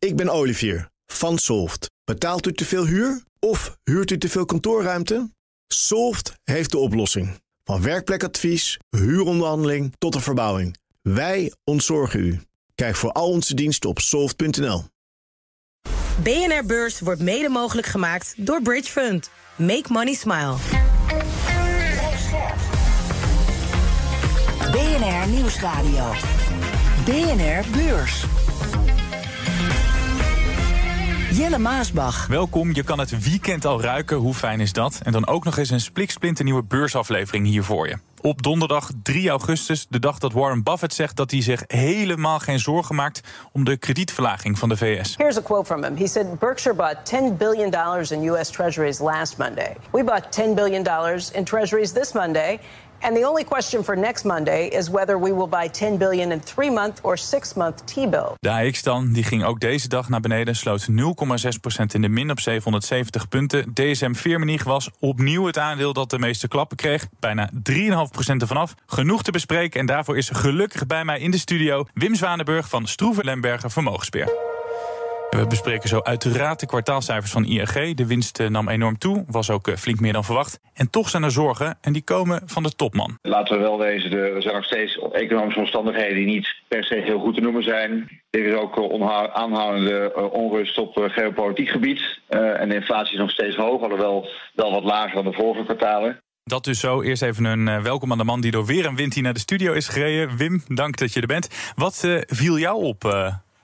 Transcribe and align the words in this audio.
Ik 0.00 0.16
ben 0.16 0.28
Olivier 0.28 0.90
van 1.06 1.38
Solft. 1.38 1.90
Betaalt 2.04 2.46
u 2.46 2.52
te 2.52 2.64
veel 2.64 2.86
huur 2.86 3.22
of 3.38 3.78
huurt 3.84 4.10
u 4.10 4.18
te 4.18 4.28
veel 4.28 4.44
kantoorruimte? 4.44 5.30
Solft 5.66 6.32
heeft 6.44 6.70
de 6.70 6.78
oplossing. 6.78 7.40
Van 7.64 7.82
werkplekadvies, 7.82 8.78
huuronderhandeling 8.90 9.94
tot 9.98 10.12
de 10.12 10.20
verbouwing. 10.20 10.76
Wij 11.02 11.52
ontzorgen 11.64 12.20
u. 12.20 12.40
Kijk 12.74 12.96
voor 12.96 13.12
al 13.12 13.28
onze 13.28 13.54
diensten 13.54 13.90
op 13.90 13.98
soft.nl. 13.98 14.84
BNR 16.22 16.64
Beurs 16.66 17.00
wordt 17.00 17.20
mede 17.20 17.48
mogelijk 17.48 17.86
gemaakt 17.86 18.34
door 18.36 18.62
Bridge 18.62 18.90
Fund. 18.90 19.30
Make 19.56 19.84
money 19.88 20.14
smile. 20.14 20.54
BNR 24.70 25.28
Nieuwsradio. 25.28 26.12
BNR 27.04 27.70
Beurs. 27.70 28.24
Jelle 31.32 31.58
Maasbach. 31.58 32.26
Welkom, 32.26 32.74
je 32.74 32.82
kan 32.82 32.98
het 32.98 33.30
weekend 33.30 33.64
al 33.64 33.82
ruiken. 33.82 34.16
Hoe 34.16 34.34
fijn 34.34 34.60
is 34.60 34.72
dat? 34.72 35.00
En 35.02 35.12
dan 35.12 35.26
ook 35.26 35.44
nog 35.44 35.56
eens 35.56 35.70
een 35.70 35.80
spliksplinternieuwe 35.80 36.62
beursaflevering 36.62 37.46
hier 37.46 37.64
voor 37.64 37.88
je. 37.88 37.96
Op 38.20 38.42
donderdag 38.42 38.90
3 39.02 39.28
augustus, 39.28 39.86
de 39.88 39.98
dag 39.98 40.18
dat 40.18 40.32
Warren 40.32 40.62
Buffett 40.62 40.94
zegt 40.94 41.16
dat 41.16 41.30
hij 41.30 41.42
zich 41.42 41.62
helemaal 41.66 42.38
geen 42.38 42.58
zorgen 42.58 42.94
maakt 42.94 43.20
om 43.52 43.64
de 43.64 43.76
kredietverlaging 43.76 44.58
van 44.58 44.68
de 44.68 44.76
VS. 44.76 45.14
Here's 45.16 45.36
a 45.36 45.40
quote 45.40 45.64
from 45.64 45.84
him. 45.84 45.96
He 45.96 46.06
said 46.06 46.38
Berkshire 46.38 46.76
bought 46.76 47.06
10 47.06 47.36
billion 47.36 47.70
dollars 47.70 48.10
in 48.10 48.28
US 48.28 48.50
treasuries 48.50 48.98
last 48.98 49.36
Monday. 49.36 49.76
We 49.92 50.04
bought 50.04 50.32
10 50.32 50.54
billion 50.54 50.82
dollars 50.82 51.30
in 51.30 51.44
treasuries 51.44 51.92
this 51.92 52.12
Monday. 52.12 52.58
And 53.00 53.16
the 53.16 53.28
only 53.28 53.44
question 53.44 53.84
for 53.84 53.96
next 53.96 54.24
Monday 54.24 54.68
is 54.68 54.88
whether 54.88 55.20
we 55.20 55.34
will 55.34 55.48
buy 55.48 55.68
10 55.68 55.96
billion 55.96 56.32
in 56.32 56.40
three 56.40 56.70
month 56.70 56.98
or 57.02 57.18
six 57.18 57.54
month 57.54 57.86
T-bill. 57.86 58.34
De 58.38 58.50
AX 58.50 58.82
dan, 58.82 59.12
die 59.12 59.24
ging 59.24 59.44
ook 59.44 59.60
deze 59.60 59.88
dag 59.88 60.08
naar 60.08 60.20
beneden, 60.20 60.56
sloot 60.56 60.88
0,6% 60.90 60.94
in 61.92 62.02
de 62.02 62.08
min 62.08 62.30
op 62.30 62.40
770 62.40 63.28
punten. 63.28 63.74
DSM 63.74 64.12
Firmenich 64.12 64.64
was 64.64 64.90
opnieuw 64.98 65.46
het 65.46 65.58
aandeel 65.58 65.92
dat 65.92 66.10
de 66.10 66.18
meeste 66.18 66.48
klappen 66.48 66.76
kreeg, 66.76 67.06
bijna 67.20 67.50
3,5% 67.72 67.76
ervan 68.38 68.56
af. 68.56 68.74
Genoeg 68.86 69.22
te 69.22 69.30
bespreken 69.30 69.80
en 69.80 69.86
daarvoor 69.86 70.16
is 70.16 70.30
gelukkig 70.32 70.86
bij 70.86 71.04
mij 71.04 71.20
in 71.20 71.30
de 71.30 71.38
studio 71.38 71.84
Wim 71.94 72.14
Zwanenburg 72.14 72.68
van 72.68 72.86
Stroeven 72.86 73.24
Lemberger 73.24 73.70
Vermogensbeheer. 73.70 74.49
We 75.30 75.46
bespreken 75.46 75.88
zo 75.88 76.00
uiteraard 76.02 76.60
de 76.60 76.66
kwartaalcijfers 76.66 77.32
van 77.32 77.44
ING. 77.44 77.96
De 77.96 78.06
winst 78.06 78.40
eh, 78.40 78.48
nam 78.48 78.68
enorm 78.68 78.98
toe, 78.98 79.24
was 79.26 79.50
ook 79.50 79.68
eh, 79.68 79.76
flink 79.76 80.00
meer 80.00 80.12
dan 80.12 80.24
verwacht. 80.24 80.60
En 80.74 80.90
toch 80.90 81.08
zijn 81.08 81.22
er 81.22 81.30
zorgen 81.30 81.78
en 81.80 81.92
die 81.92 82.02
komen 82.02 82.42
van 82.44 82.62
de 82.62 82.70
topman. 82.70 83.18
Laten 83.22 83.56
we 83.56 83.62
wel 83.62 83.78
wezen, 83.78 84.12
er 84.12 84.42
zijn 84.42 84.54
nog 84.54 84.64
steeds 84.64 84.98
economische 85.12 85.60
omstandigheden 85.60 86.14
die 86.14 86.26
niet 86.26 86.54
per 86.68 86.84
se 86.84 86.94
heel 86.94 87.20
goed 87.20 87.34
te 87.34 87.40
noemen 87.40 87.62
zijn. 87.62 88.20
Er 88.30 88.44
is 88.44 88.54
ook 88.54 88.78
eh, 88.78 89.24
aanhoudende 89.24 90.30
onrust 90.32 90.78
op 90.78 90.92
geopolitiek 90.94 91.68
gebied. 91.68 92.18
En 92.28 92.68
de 92.68 92.74
inflatie 92.74 93.12
is 93.12 93.20
nog 93.20 93.30
steeds 93.30 93.56
hoog, 93.56 93.82
alhoewel 93.82 94.28
wel 94.54 94.70
wat 94.70 94.84
lager 94.84 95.14
dan 95.14 95.32
de 95.32 95.38
vorige 95.38 95.64
kwartalen. 95.64 96.20
Dat 96.44 96.64
dus 96.64 96.80
zo. 96.80 97.02
Eerst 97.02 97.22
even 97.22 97.44
een 97.44 97.82
welkom 97.82 98.12
aan 98.12 98.18
de 98.18 98.24
man 98.24 98.40
die 98.40 98.50
door 98.50 98.66
weer 98.66 98.86
een 98.86 98.96
wind 98.96 99.14
hier 99.14 99.22
naar 99.22 99.34
de 99.34 99.40
studio 99.40 99.72
is 99.72 99.88
gereden. 99.88 100.36
Wim, 100.36 100.62
dank 100.66 100.96
dat 100.96 101.12
je 101.12 101.20
er 101.20 101.26
bent. 101.26 101.72
Wat 101.74 102.24
viel 102.26 102.58
jou 102.58 102.84
op 102.84 103.04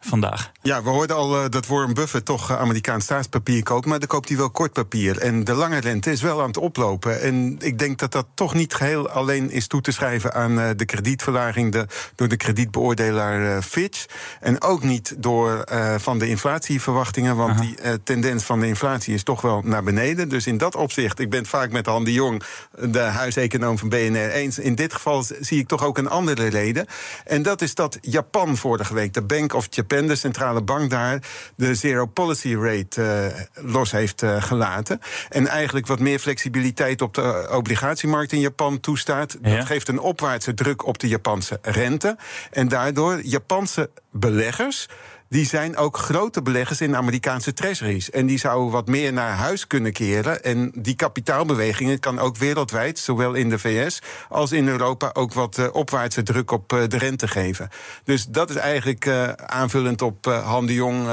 vandaag. 0.06 0.52
Ja, 0.62 0.82
we 0.82 0.88
hoorden 0.88 1.16
al 1.16 1.42
uh, 1.42 1.48
dat 1.48 1.66
Warren 1.66 1.94
Buffett 1.94 2.24
toch 2.24 2.50
uh, 2.50 2.58
Amerikaans 2.58 3.04
staatspapier 3.04 3.62
koopt, 3.62 3.86
maar 3.86 3.98
dan 3.98 4.08
koopt 4.08 4.28
hij 4.28 4.36
wel 4.36 4.50
kort 4.50 4.72
papier. 4.72 5.18
En 5.18 5.44
de 5.44 5.54
lange 5.54 5.80
rente 5.80 6.10
is 6.10 6.22
wel 6.22 6.40
aan 6.40 6.46
het 6.46 6.56
oplopen. 6.56 7.20
En 7.20 7.56
ik 7.60 7.78
denk 7.78 7.98
dat 7.98 8.12
dat 8.12 8.26
toch 8.34 8.54
niet 8.54 8.74
geheel 8.74 9.08
alleen 9.08 9.50
is 9.50 9.66
toe 9.66 9.80
te 9.80 9.92
schrijven 9.92 10.34
aan 10.34 10.58
uh, 10.58 10.68
de 10.76 10.84
kredietverlaging 10.84 11.72
de, 11.72 11.86
door 12.14 12.28
de 12.28 12.36
kredietbeoordelaar 12.36 13.62
Fitch. 13.62 14.06
En 14.40 14.62
ook 14.62 14.82
niet 14.82 15.14
door 15.18 15.64
van 15.98 16.18
de 16.18 16.28
inflatieverwachtingen, 16.28 17.36
want 17.36 17.50
Aha. 17.50 17.60
die 17.60 18.02
tendens 18.02 18.44
van 18.44 18.60
de 18.60 18.66
inflatie 18.66 19.14
is 19.14 19.22
toch 19.22 19.40
wel 19.40 19.60
naar 19.64 19.82
beneden. 19.82 20.28
Dus 20.28 20.46
in 20.46 20.56
dat 20.56 20.76
opzicht, 20.76 21.18
ik 21.18 21.30
ben 21.30 21.38
het 21.38 21.48
vaak 21.48 21.70
met 21.70 21.86
Han 21.86 22.04
de 22.04 22.12
Jong, 22.12 22.42
de 22.80 22.98
huiseconoom 22.98 23.78
van 23.78 23.88
BNR, 23.88 24.30
eens. 24.30 24.58
In 24.58 24.74
dit 24.74 24.92
geval 24.92 25.24
zie 25.40 25.58
ik 25.58 25.68
toch 25.68 25.84
ook 25.84 25.98
een 25.98 26.08
andere 26.08 26.46
reden. 26.48 26.86
En 27.24 27.42
dat 27.42 27.62
is 27.62 27.74
dat 27.74 27.98
Japan 28.00 28.56
vorige 28.56 28.94
week, 28.94 29.14
de 29.14 29.22
Bank 29.22 29.54
of 29.54 29.66
Japan 29.70 29.95
de 30.04 30.14
centrale 30.14 30.62
bank 30.62 30.90
daar, 30.90 31.22
de 31.56 31.74
zero 31.74 32.06
policy 32.06 32.54
rate 32.54 33.00
uh, 33.00 33.72
los 33.72 33.90
heeft 33.90 34.22
uh, 34.22 34.42
gelaten. 34.42 35.00
En 35.28 35.46
eigenlijk 35.46 35.86
wat 35.86 35.98
meer 35.98 36.18
flexibiliteit 36.18 37.02
op 37.02 37.14
de 37.14 37.48
obligatiemarkt 37.52 38.32
in 38.32 38.40
Japan 38.40 38.80
toestaat. 38.80 39.36
Ja. 39.42 39.56
Dat 39.56 39.66
geeft 39.66 39.88
een 39.88 40.00
opwaartse 40.00 40.54
druk 40.54 40.86
op 40.86 40.98
de 40.98 41.08
Japanse 41.08 41.58
rente. 41.62 42.16
En 42.50 42.68
daardoor 42.68 43.20
Japanse 43.22 43.90
beleggers 44.10 44.88
die 45.28 45.46
zijn 45.46 45.76
ook 45.76 45.96
grote 45.96 46.42
beleggers 46.42 46.80
in 46.80 46.96
Amerikaanse 46.96 47.52
treasuries. 47.52 48.10
En 48.10 48.26
die 48.26 48.38
zouden 48.38 48.72
wat 48.72 48.86
meer 48.86 49.12
naar 49.12 49.32
huis 49.32 49.66
kunnen 49.66 49.92
keren. 49.92 50.42
En 50.42 50.72
die 50.74 50.94
kapitaalbewegingen 50.94 51.98
kan 51.98 52.18
ook 52.18 52.36
wereldwijd, 52.36 52.98
zowel 52.98 53.34
in 53.34 53.48
de 53.48 53.58
VS 53.58 54.02
als 54.28 54.52
in 54.52 54.68
Europa, 54.68 55.10
ook 55.12 55.32
wat 55.32 55.58
uh, 55.58 55.66
opwaartse 55.72 56.22
druk 56.22 56.50
op 56.50 56.72
uh, 56.72 56.80
de 56.88 56.98
rente 56.98 57.28
geven. 57.28 57.68
Dus 58.04 58.26
dat 58.26 58.50
is 58.50 58.56
eigenlijk 58.56 59.06
uh, 59.06 59.28
aanvullend 59.32 60.02
op 60.02 60.24
Han 60.24 60.66
de 60.66 60.74
Jong, 60.74 61.08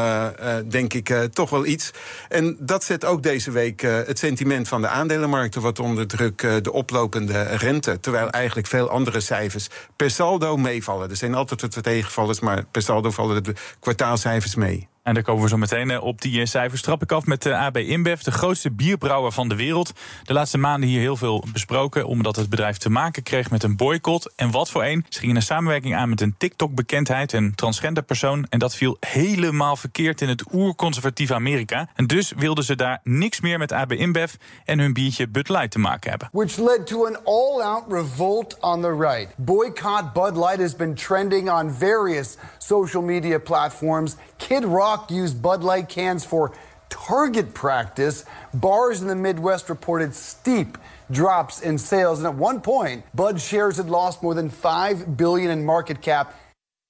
denk 0.68 0.94
ik, 0.94 1.14
toch 1.32 1.50
wel 1.50 1.66
iets. 1.66 1.92
En 2.30 2.58
dat 2.60 2.84
zet 2.84 3.06
ook 3.06 3.24
deze 3.24 3.52
week 3.52 3.82
het 3.82 4.20
sentiment 4.20 4.68
van 4.68 4.82
de 4.82 4.88
aandelenmarkten 4.88 5.62
wat 5.62 5.80
onder 5.80 6.08
druk, 6.08 6.48
de 6.62 6.72
oplopende 6.72 7.44
rente. 7.44 8.00
Terwijl 8.00 8.30
eigenlijk 8.30 8.68
veel 8.68 8.90
andere 8.90 9.20
cijfers 9.20 9.68
per 9.96 10.12
saldo 10.12 10.58
meevallen. 10.58 11.10
Er 11.10 11.16
zijn 11.16 11.34
altijd 11.34 11.62
wat 11.62 11.84
tegenvallers, 11.84 12.40
maar 12.40 12.64
per 12.72 12.82
saldo 12.82 13.12
vallen 13.12 13.44
de 13.44 13.54
kwartaal 13.80 14.03
kwartaalcijfers 14.04 14.56
mee. 14.56 14.93
En 15.04 15.14
daar 15.14 15.24
komen 15.24 15.44
we 15.44 15.50
zo 15.50 15.58
meteen 15.58 15.92
eh, 15.92 16.04
op 16.04 16.22
die 16.22 16.40
eh, 16.40 16.46
cijfers. 16.46 16.82
Trap 16.82 17.02
ik 17.02 17.12
af 17.12 17.26
met 17.26 17.42
de 17.42 17.56
AB 17.56 17.78
InBev, 17.78 18.22
de 18.22 18.32
grootste 18.32 18.72
bierbrouwer 18.72 19.32
van 19.32 19.48
de 19.50 19.56
wereld. 19.56 19.92
De 20.24 20.34
laatste 20.34 20.58
maanden 20.58 20.90
hier 20.90 21.00
heel 21.00 21.18
veel 21.18 21.44
besproken, 21.52 22.08
omdat 22.08 22.36
het 22.36 22.50
bedrijf 22.50 22.78
te 22.78 22.90
maken 22.90 23.24
kreeg 23.24 23.50
met 23.50 23.64
een 23.64 23.76
boycott. 23.76 24.34
En 24.36 24.52
wat 24.52 24.70
voor 24.70 24.84
een. 24.84 25.06
Ze 25.10 25.20
gingen 25.20 25.36
een 25.36 25.42
samenwerking 25.42 25.96
aan 25.96 26.10
met 26.10 26.22
een 26.22 26.36
TikTok-bekendheid, 26.38 27.34
een 27.34 27.56
transgender 27.56 28.04
persoon. 28.04 28.46
En 28.50 28.60
dat 28.60 28.76
viel 28.76 28.98
helemaal 29.00 29.76
verkeerd 29.76 30.22
in 30.22 30.30
het 30.30 30.54
oerconservatieve 30.54 31.34
Amerika. 31.34 31.90
En 31.96 32.08
dus 32.08 32.34
wilden 32.36 32.64
ze 32.64 32.76
daar 32.76 33.00
niks 33.04 33.42
meer 33.42 33.58
met 33.58 33.72
AB 33.72 33.92
InBev 33.92 34.34
en 34.66 34.80
hun 34.80 34.94
biertje 34.94 35.28
Bud 35.28 35.50
Light 35.50 35.72
te 35.72 35.80
maken 35.80 36.10
hebben. 36.10 36.30
Which 36.32 36.58
led 36.58 36.88
to 36.88 37.06
an 37.06 37.18
all-out 37.24 37.84
revolt 37.90 38.58
on 38.60 38.82
the 38.82 38.96
right. 39.00 39.28
Boycott 39.38 40.14
Bud 40.14 40.36
Light 40.36 40.60
has 40.60 40.76
been 40.76 40.96
trending 40.96 41.52
on 41.52 41.76
various 41.80 42.38
social 42.58 43.04
media 43.04 43.40
platforms. 43.40 44.16
Kid 44.38 44.64
Rock 44.64 44.93
used 45.12 45.42
Bud 45.42 45.64
Light 45.64 45.90
cans 45.90 46.26
for 46.26 46.54
target 46.90 47.54
practice. 47.54 48.26
Bars 48.54 49.02
in 49.02 49.08
the 49.08 49.16
Midwest 49.16 49.70
reported 49.70 50.14
steep 50.14 50.78
drops 51.12 51.62
in 51.62 51.78
sales, 51.78 52.20
and 52.20 52.28
at 52.28 52.36
one 52.36 52.62
point, 52.62 53.04
Bud 53.16 53.42
shares 53.42 53.78
had 53.78 53.90
lost 53.90 54.22
more 54.22 54.34
than 54.34 54.50
5 54.50 55.18
billion 55.18 55.52
in 55.52 55.66
market 55.66 56.02
cap 56.02 56.36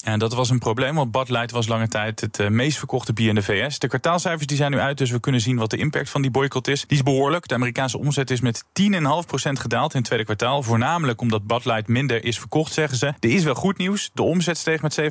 En 0.03 0.19
dat 0.19 0.33
was 0.33 0.49
een 0.49 0.59
probleem, 0.59 0.95
want 0.95 1.11
Bud 1.11 1.29
Light 1.29 1.51
was 1.51 1.67
lange 1.67 1.87
tijd 1.87 2.21
het 2.21 2.39
uh, 2.39 2.47
meest 2.47 2.77
verkochte 2.77 3.13
bier 3.13 3.29
in 3.29 3.35
de 3.35 3.43
VS. 3.43 3.79
De 3.79 3.87
kwartaalcijfers 3.87 4.47
die 4.47 4.57
zijn 4.57 4.71
nu 4.71 4.79
uit, 4.79 4.97
dus 4.97 5.11
we 5.11 5.19
kunnen 5.19 5.41
zien 5.41 5.57
wat 5.57 5.69
de 5.69 5.77
impact 5.77 6.09
van 6.09 6.21
die 6.21 6.31
boycott 6.31 6.67
is. 6.67 6.85
Die 6.87 6.97
is 6.97 7.03
behoorlijk. 7.03 7.47
De 7.47 7.53
Amerikaanse 7.53 7.97
omzet 7.97 8.31
is 8.31 8.41
met 8.41 8.63
10,5% 8.63 8.67
gedaald 9.35 9.91
in 9.91 9.97
het 9.97 10.05
tweede 10.05 10.25
kwartaal. 10.25 10.63
Voornamelijk 10.63 11.21
omdat 11.21 11.47
Bud 11.47 11.65
Light 11.65 11.87
minder 11.87 12.23
is 12.23 12.39
verkocht, 12.39 12.73
zeggen 12.73 12.97
ze. 12.97 13.05
Er 13.05 13.29
is 13.29 13.43
wel 13.43 13.53
goed 13.53 13.77
nieuws. 13.77 14.11
De 14.13 14.21
omzet 14.21 14.57
steeg 14.57 14.81
met 14.81 15.01
7%, 15.01 15.05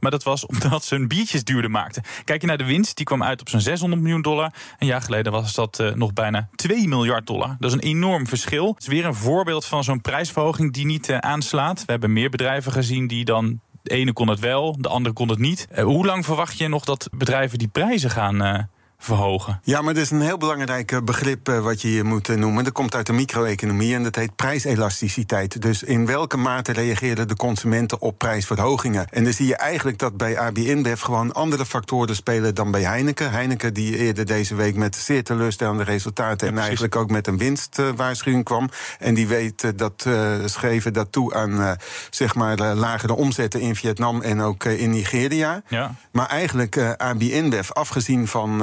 maar 0.00 0.10
dat 0.10 0.22
was 0.22 0.46
omdat 0.52 0.84
ze 0.84 0.94
hun 0.94 1.08
biertjes 1.08 1.44
duurder 1.44 1.70
maakten. 1.70 2.02
Kijk 2.24 2.40
je 2.40 2.46
naar 2.46 2.58
de 2.58 2.64
winst, 2.64 2.96
die 2.96 3.06
kwam 3.06 3.22
uit 3.22 3.40
op 3.40 3.48
zo'n 3.48 3.60
600 3.60 4.02
miljoen 4.02 4.22
dollar. 4.22 4.52
Een 4.78 4.86
jaar 4.86 5.02
geleden 5.02 5.32
was 5.32 5.54
dat 5.54 5.78
uh, 5.80 5.92
nog 5.92 6.12
bijna 6.12 6.48
2 6.54 6.88
miljard 6.88 7.26
dollar. 7.26 7.56
Dat 7.58 7.70
is 7.70 7.76
een 7.76 7.88
enorm 7.88 8.26
verschil. 8.26 8.68
Het 8.68 8.82
is 8.82 8.88
weer 8.88 9.04
een 9.04 9.14
voorbeeld 9.14 9.64
van 9.64 9.84
zo'n 9.84 10.00
prijsverhoging 10.00 10.72
die 10.72 10.86
niet 10.86 11.08
uh, 11.08 11.18
aanslaat. 11.18 11.84
We 11.84 11.90
hebben 11.92 12.12
meer 12.12 12.30
bedrijven 12.30 12.72
gezien 12.72 13.06
die 13.06 13.24
dan 13.24 13.60
de 13.88 13.94
ene 13.94 14.12
kon 14.12 14.28
het 14.28 14.40
wel, 14.40 14.76
de 14.78 14.88
andere 14.88 15.14
kon 15.14 15.28
het 15.28 15.38
niet. 15.38 15.68
Uh, 15.72 15.84
hoe 15.84 16.06
lang 16.06 16.24
verwacht 16.24 16.58
je 16.58 16.68
nog 16.68 16.84
dat 16.84 17.08
bedrijven 17.10 17.58
die 17.58 17.68
prijzen 17.68 18.10
gaan 18.10 18.42
uh, 18.42 18.58
verhogen. 18.98 19.60
Ja, 19.62 19.82
maar 19.82 19.94
dat 19.94 20.02
is 20.02 20.10
een 20.10 20.20
heel 20.20 20.38
belangrijk 20.38 20.92
eh, 20.92 20.98
begrip 21.04 21.48
uh, 21.48 21.60
wat 21.60 21.82
je 21.82 21.88
hier 21.88 22.04
moet 22.04 22.28
uh, 22.28 22.36
noemen. 22.36 22.64
Dat 22.64 22.72
komt 22.72 22.94
uit 22.94 23.06
de 23.06 23.12
micro-economie 23.12 23.94
en 23.94 24.02
dat 24.02 24.14
heet 24.14 24.36
prijselasticiteit. 24.36 25.62
Dus 25.62 25.82
in 25.82 26.06
welke 26.06 26.36
mate 26.36 26.72
reageren 26.72 27.28
de 27.28 27.36
consumenten 27.36 28.00
op 28.00 28.18
prijsverhogingen? 28.18 29.06
En 29.10 29.24
dan 29.24 29.32
zie 29.32 29.46
je 29.46 29.56
eigenlijk 29.56 29.98
dat 29.98 30.16
bij 30.16 30.38
AB 30.38 30.58
InBev 30.58 31.00
gewoon 31.02 31.32
andere 31.32 31.66
factoren 31.66 32.16
spelen 32.16 32.54
dan 32.54 32.70
bij 32.70 32.82
Heineken. 32.82 33.30
Heineken 33.30 33.74
die 33.74 33.96
eerder 33.96 34.26
deze 34.26 34.54
week 34.54 34.76
met 34.76 34.96
zeer 34.96 35.24
teleurstellende 35.24 35.84
resultaten... 35.84 36.46
Ja, 36.46 36.52
en 36.52 36.58
eigenlijk 36.58 36.96
ook 36.96 37.10
met 37.10 37.26
een 37.26 37.38
winstwaarschuwing 37.38 38.44
kwam. 38.44 38.68
En 38.98 39.14
die 39.14 39.26
weet 39.26 39.78
dat 39.78 40.08
schreven 40.44 40.92
dat 40.92 41.12
toe 41.12 41.34
aan 41.34 41.76
zeg 42.10 42.34
maar 42.34 42.56
lagere 42.58 43.14
omzetten 43.14 43.60
in 43.60 43.76
Vietnam 43.76 44.20
en 44.22 44.40
ook 44.40 44.64
in 44.64 44.90
Nigeria. 44.90 45.62
Ja. 45.68 45.94
Maar 46.12 46.26
eigenlijk 46.26 46.96
AB 46.96 47.22
InBev, 47.22 47.70
afgezien 47.70 48.26
van 48.26 48.62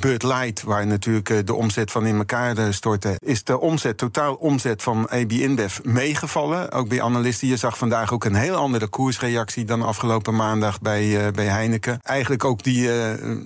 Bud 0.00 0.22
Light, 0.22 0.62
waar 0.62 0.86
natuurlijk 0.86 1.46
de 1.46 1.54
omzet 1.54 1.90
van 1.90 2.06
in 2.06 2.16
elkaar 2.16 2.72
stortte, 2.74 3.16
is 3.18 3.44
de 3.44 3.60
omzet, 3.60 3.98
totaal 3.98 4.34
omzet 4.34 4.82
van 4.82 5.08
AB 5.08 5.32
InBev 5.32 5.78
meegevallen. 5.82 6.72
Ook 6.72 6.88
bij 6.88 7.02
analisten. 7.02 7.48
Je 7.48 7.56
zag 7.56 7.78
vandaag 7.78 8.12
ook 8.12 8.24
een 8.24 8.34
heel 8.34 8.54
andere 8.54 8.86
koersreactie 8.86 9.64
dan 9.64 9.82
afgelopen 9.82 10.34
maandag 10.34 10.80
bij, 10.80 11.30
bij 11.32 11.46
Heineken. 11.46 11.98
Eigenlijk 12.02 12.44
ook 12.44 12.62
die, 12.62 12.90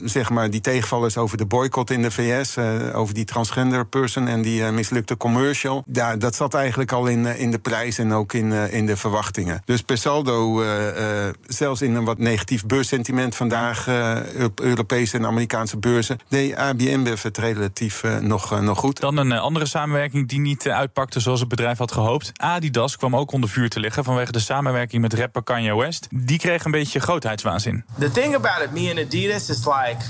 zeg 0.04 0.30
maar, 0.30 0.50
die 0.50 0.60
tegenvallers 0.60 1.16
over 1.16 1.36
de 1.36 1.46
boycott 1.46 1.90
in 1.90 2.02
de 2.02 2.10
VS, 2.10 2.58
over 2.92 3.14
die 3.14 3.24
transgender 3.24 3.86
person 3.86 4.28
en 4.28 4.42
die 4.42 4.62
mislukte 4.62 5.16
commercial. 5.16 5.84
Ja, 5.92 6.16
dat 6.16 6.34
zat 6.34 6.54
eigenlijk 6.54 6.92
al 6.92 7.06
in, 7.06 7.26
in 7.26 7.50
de 7.50 7.58
prijs 7.58 7.98
en 7.98 8.12
ook 8.12 8.32
in, 8.32 8.52
in 8.52 8.86
de 8.86 8.96
verwachtingen. 8.96 9.62
Dus 9.64 9.82
per 9.82 9.98
saldo, 9.98 10.64
zelfs 11.46 11.82
in 11.82 11.94
een 11.94 12.04
wat 12.04 12.18
negatief 12.18 12.66
beurssentiment 12.66 13.34
vandaag 13.34 13.88
op 14.42 14.60
Europese 14.60 15.16
en 15.16 15.26
Amerikaanse 15.26 15.78
beurzen, 16.08 16.26
deed 16.28 16.55
ABN 16.55 17.16
het 17.22 17.38
relatief 17.38 18.02
nog, 18.20 18.60
nog 18.60 18.78
goed. 18.78 19.00
Dan 19.00 19.16
een 19.16 19.32
andere 19.32 19.66
samenwerking 19.66 20.28
die 20.28 20.40
niet 20.40 20.69
uitpakte 20.69 21.20
zoals 21.20 21.40
het 21.40 21.49
bedrijf 21.49 21.78
had 21.78 21.93
gehoopt. 21.93 22.32
Adidas 22.37 22.96
kwam 22.96 23.16
ook 23.16 23.32
onder 23.32 23.50
vuur 23.50 23.69
te 23.69 23.81
liggen 23.81 24.05
vanwege 24.05 24.32
de 24.32 24.38
samenwerking 24.38 25.02
met 25.02 25.14
rapper 25.14 25.43
Kanye 25.43 25.76
West. 25.76 26.06
Die 26.10 26.38
kreeg 26.38 26.64
een 26.64 26.70
beetje 26.70 27.00
grootheidswaanzin. 27.00 27.84
The 27.99 28.10
thing 28.10 28.34
about 28.34 28.62
it, 28.64 28.72
me 28.72 28.88
and 28.88 28.99
Adidas 28.99 29.50
is 29.50 29.64
like 29.64 30.05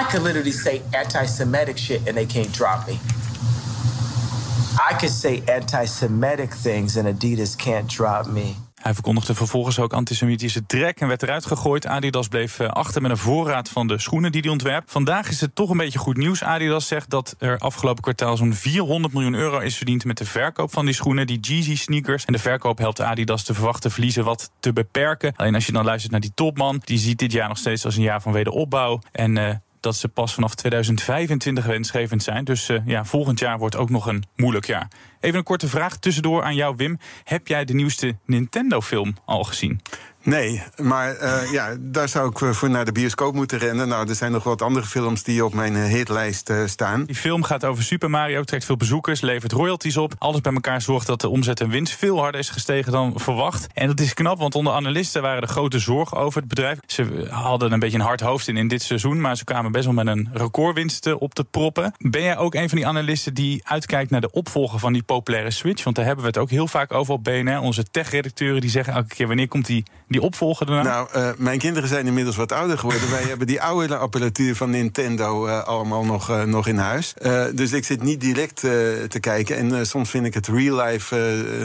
I 0.00 0.04
could 0.10 0.22
literally 0.22 0.52
say 0.52 0.82
anti-Semitic 0.90 1.78
shit 1.78 2.06
and 2.06 2.14
they 2.14 2.26
can't 2.26 2.56
drop 2.56 2.86
me. 2.86 2.98
I 4.90 4.94
could 4.94 5.12
say 5.12 5.42
anti-Semitic 5.46 6.54
things 6.62 6.96
and 6.96 7.06
Adidas 7.06 7.56
can't 7.56 7.96
drop 7.96 8.26
me. 8.26 8.56
Hij 8.82 8.94
verkondigde 8.94 9.34
vervolgens 9.34 9.78
ook 9.78 9.92
antisemitische 9.92 10.66
trek 10.66 11.00
en 11.00 11.08
werd 11.08 11.22
eruit 11.22 11.46
gegooid. 11.46 11.86
Adidas 11.86 12.28
bleef 12.28 12.58
eh, 12.58 12.68
achter 12.68 13.02
met 13.02 13.10
een 13.10 13.16
voorraad 13.16 13.68
van 13.68 13.86
de 13.86 13.98
schoenen 13.98 14.32
die 14.32 14.40
hij 14.40 14.50
ontwerpt. 14.50 14.90
Vandaag 14.90 15.28
is 15.28 15.40
het 15.40 15.54
toch 15.54 15.70
een 15.70 15.76
beetje 15.76 15.98
goed 15.98 16.16
nieuws. 16.16 16.42
Adidas 16.42 16.86
zegt 16.86 17.10
dat 17.10 17.34
er 17.38 17.58
afgelopen 17.58 18.02
kwartaal 18.02 18.36
zo'n 18.36 18.54
400 18.54 19.14
miljoen 19.14 19.34
euro 19.34 19.58
is 19.58 19.76
verdiend 19.76 20.04
met 20.04 20.18
de 20.18 20.24
verkoop 20.24 20.72
van 20.72 20.84
die 20.84 20.94
schoenen, 20.94 21.26
die 21.26 21.40
Jeezy 21.40 21.76
sneakers. 21.76 22.24
En 22.24 22.32
de 22.32 22.38
verkoop 22.38 22.78
helpt 22.78 23.00
Adidas 23.00 23.44
de 23.44 23.54
verwachte 23.54 23.90
verliezen 23.90 24.24
wat 24.24 24.50
te 24.60 24.72
beperken. 24.72 25.32
Alleen 25.36 25.54
als 25.54 25.66
je 25.66 25.72
dan 25.72 25.84
luistert 25.84 26.12
naar 26.12 26.20
die 26.20 26.34
topman, 26.34 26.82
die 26.84 26.98
ziet 26.98 27.18
dit 27.18 27.32
jaar 27.32 27.48
nog 27.48 27.58
steeds 27.58 27.84
als 27.84 27.96
een 27.96 28.02
jaar 28.02 28.22
van 28.22 28.32
wederopbouw. 28.32 29.00
En 29.12 29.36
uh, 29.36 29.50
dat 29.82 29.96
ze 29.96 30.08
pas 30.08 30.34
vanaf 30.34 30.54
2025 30.54 31.64
wensgevend 31.64 32.22
zijn. 32.22 32.44
Dus 32.44 32.68
uh, 32.68 32.78
ja, 32.86 33.04
volgend 33.04 33.38
jaar 33.38 33.58
wordt 33.58 33.76
ook 33.76 33.90
nog 33.90 34.06
een 34.06 34.24
moeilijk 34.36 34.66
jaar. 34.66 34.88
Even 35.20 35.38
een 35.38 35.44
korte 35.44 35.68
vraag 35.68 35.96
tussendoor 35.96 36.42
aan 36.42 36.54
jou, 36.54 36.76
Wim. 36.76 36.98
Heb 37.24 37.46
jij 37.46 37.64
de 37.64 37.74
nieuwste 37.74 38.16
Nintendo-film 38.26 39.16
al 39.24 39.44
gezien? 39.44 39.80
Nee, 40.24 40.62
maar 40.76 41.16
uh, 41.22 41.52
ja, 41.52 41.76
daar 41.80 42.08
zou 42.08 42.30
ik 42.30 42.54
voor 42.54 42.70
naar 42.70 42.84
de 42.84 42.92
bioscoop 42.92 43.34
moeten 43.34 43.58
rennen. 43.58 43.88
Nou, 43.88 44.08
er 44.08 44.14
zijn 44.14 44.32
nog 44.32 44.44
wat 44.44 44.62
andere 44.62 44.86
films 44.86 45.22
die 45.22 45.44
op 45.44 45.54
mijn 45.54 45.76
hitlijst 45.76 46.50
uh, 46.50 46.66
staan. 46.66 47.04
Die 47.04 47.16
film 47.16 47.42
gaat 47.42 47.64
over 47.64 47.82
Super 47.82 48.10
Mario, 48.10 48.42
trekt 48.42 48.64
veel 48.64 48.76
bezoekers, 48.76 49.20
levert 49.20 49.52
royalties 49.52 49.96
op. 49.96 50.14
Alles 50.18 50.40
bij 50.40 50.52
elkaar 50.52 50.82
zorgt 50.82 51.06
dat 51.06 51.20
de 51.20 51.28
omzet 51.28 51.60
en 51.60 51.68
winst 51.68 51.96
veel 51.96 52.18
harder 52.18 52.40
is 52.40 52.50
gestegen 52.50 52.92
dan 52.92 53.12
verwacht. 53.16 53.66
En 53.74 53.86
dat 53.86 54.00
is 54.00 54.14
knap, 54.14 54.38
want 54.38 54.54
onder 54.54 54.72
analisten 54.72 55.22
waren 55.22 55.42
er 55.42 55.48
grote 55.48 55.78
zorgen 55.78 56.16
over 56.16 56.40
het 56.40 56.48
bedrijf. 56.48 56.78
Ze 56.86 57.26
hadden 57.30 57.72
een 57.72 57.78
beetje 57.78 57.98
een 57.98 58.04
hard 58.04 58.20
hoofd 58.20 58.48
in 58.48 58.56
in 58.56 58.68
dit 58.68 58.82
seizoen, 58.82 59.20
maar 59.20 59.36
ze 59.36 59.44
kwamen 59.44 59.72
best 59.72 59.84
wel 59.84 59.94
met 59.94 60.06
een 60.06 60.28
recordwinst 60.32 61.14
op 61.14 61.34
te 61.34 61.44
proppen. 61.44 61.94
Ben 61.98 62.22
jij 62.22 62.36
ook 62.36 62.54
een 62.54 62.68
van 62.68 62.78
die 62.78 62.86
analisten 62.86 63.34
die 63.34 63.60
uitkijkt 63.64 64.10
naar 64.10 64.20
de 64.20 64.30
opvolger 64.30 64.78
van 64.78 64.92
die 64.92 65.02
populaire 65.02 65.50
Switch? 65.50 65.84
Want 65.84 65.96
daar 65.96 66.04
hebben 66.04 66.24
we 66.24 66.30
het 66.30 66.38
ook 66.38 66.50
heel 66.50 66.68
vaak 66.68 66.92
over 66.92 67.14
op 67.14 67.24
BNR. 67.24 67.60
Onze 67.60 67.84
tech-redacteuren 67.90 68.60
die 68.60 68.70
zeggen 68.70 68.94
elke 68.94 69.14
keer 69.14 69.26
wanneer 69.26 69.48
komt 69.48 69.66
die 69.66 69.84
die 70.12 70.22
opvolger 70.22 70.66
daarna? 70.66 70.82
Nou, 70.90 71.08
uh, 71.16 71.28
mijn 71.36 71.58
kinderen 71.58 71.88
zijn 71.88 72.06
inmiddels 72.06 72.36
wat 72.36 72.52
ouder 72.52 72.78
geworden. 72.78 73.10
Wij 73.10 73.22
hebben 73.32 73.46
die 73.46 73.62
oude 73.62 73.96
apparatuur 73.96 74.56
van 74.56 74.70
Nintendo 74.70 75.46
uh, 75.46 75.62
allemaal 75.62 76.04
nog, 76.04 76.30
uh, 76.30 76.42
nog 76.42 76.66
in 76.66 76.78
huis. 76.78 77.14
dus 77.54 77.72
ik 77.72 77.84
zit 77.84 78.02
niet 78.02 78.20
direct 78.20 78.60
te 78.60 79.18
kijken. 79.20 79.56
En 79.56 79.86
soms 79.86 80.10
vind 80.10 80.26
ik 80.26 80.34
het 80.34 80.46
real 80.48 80.76
life 80.76 81.16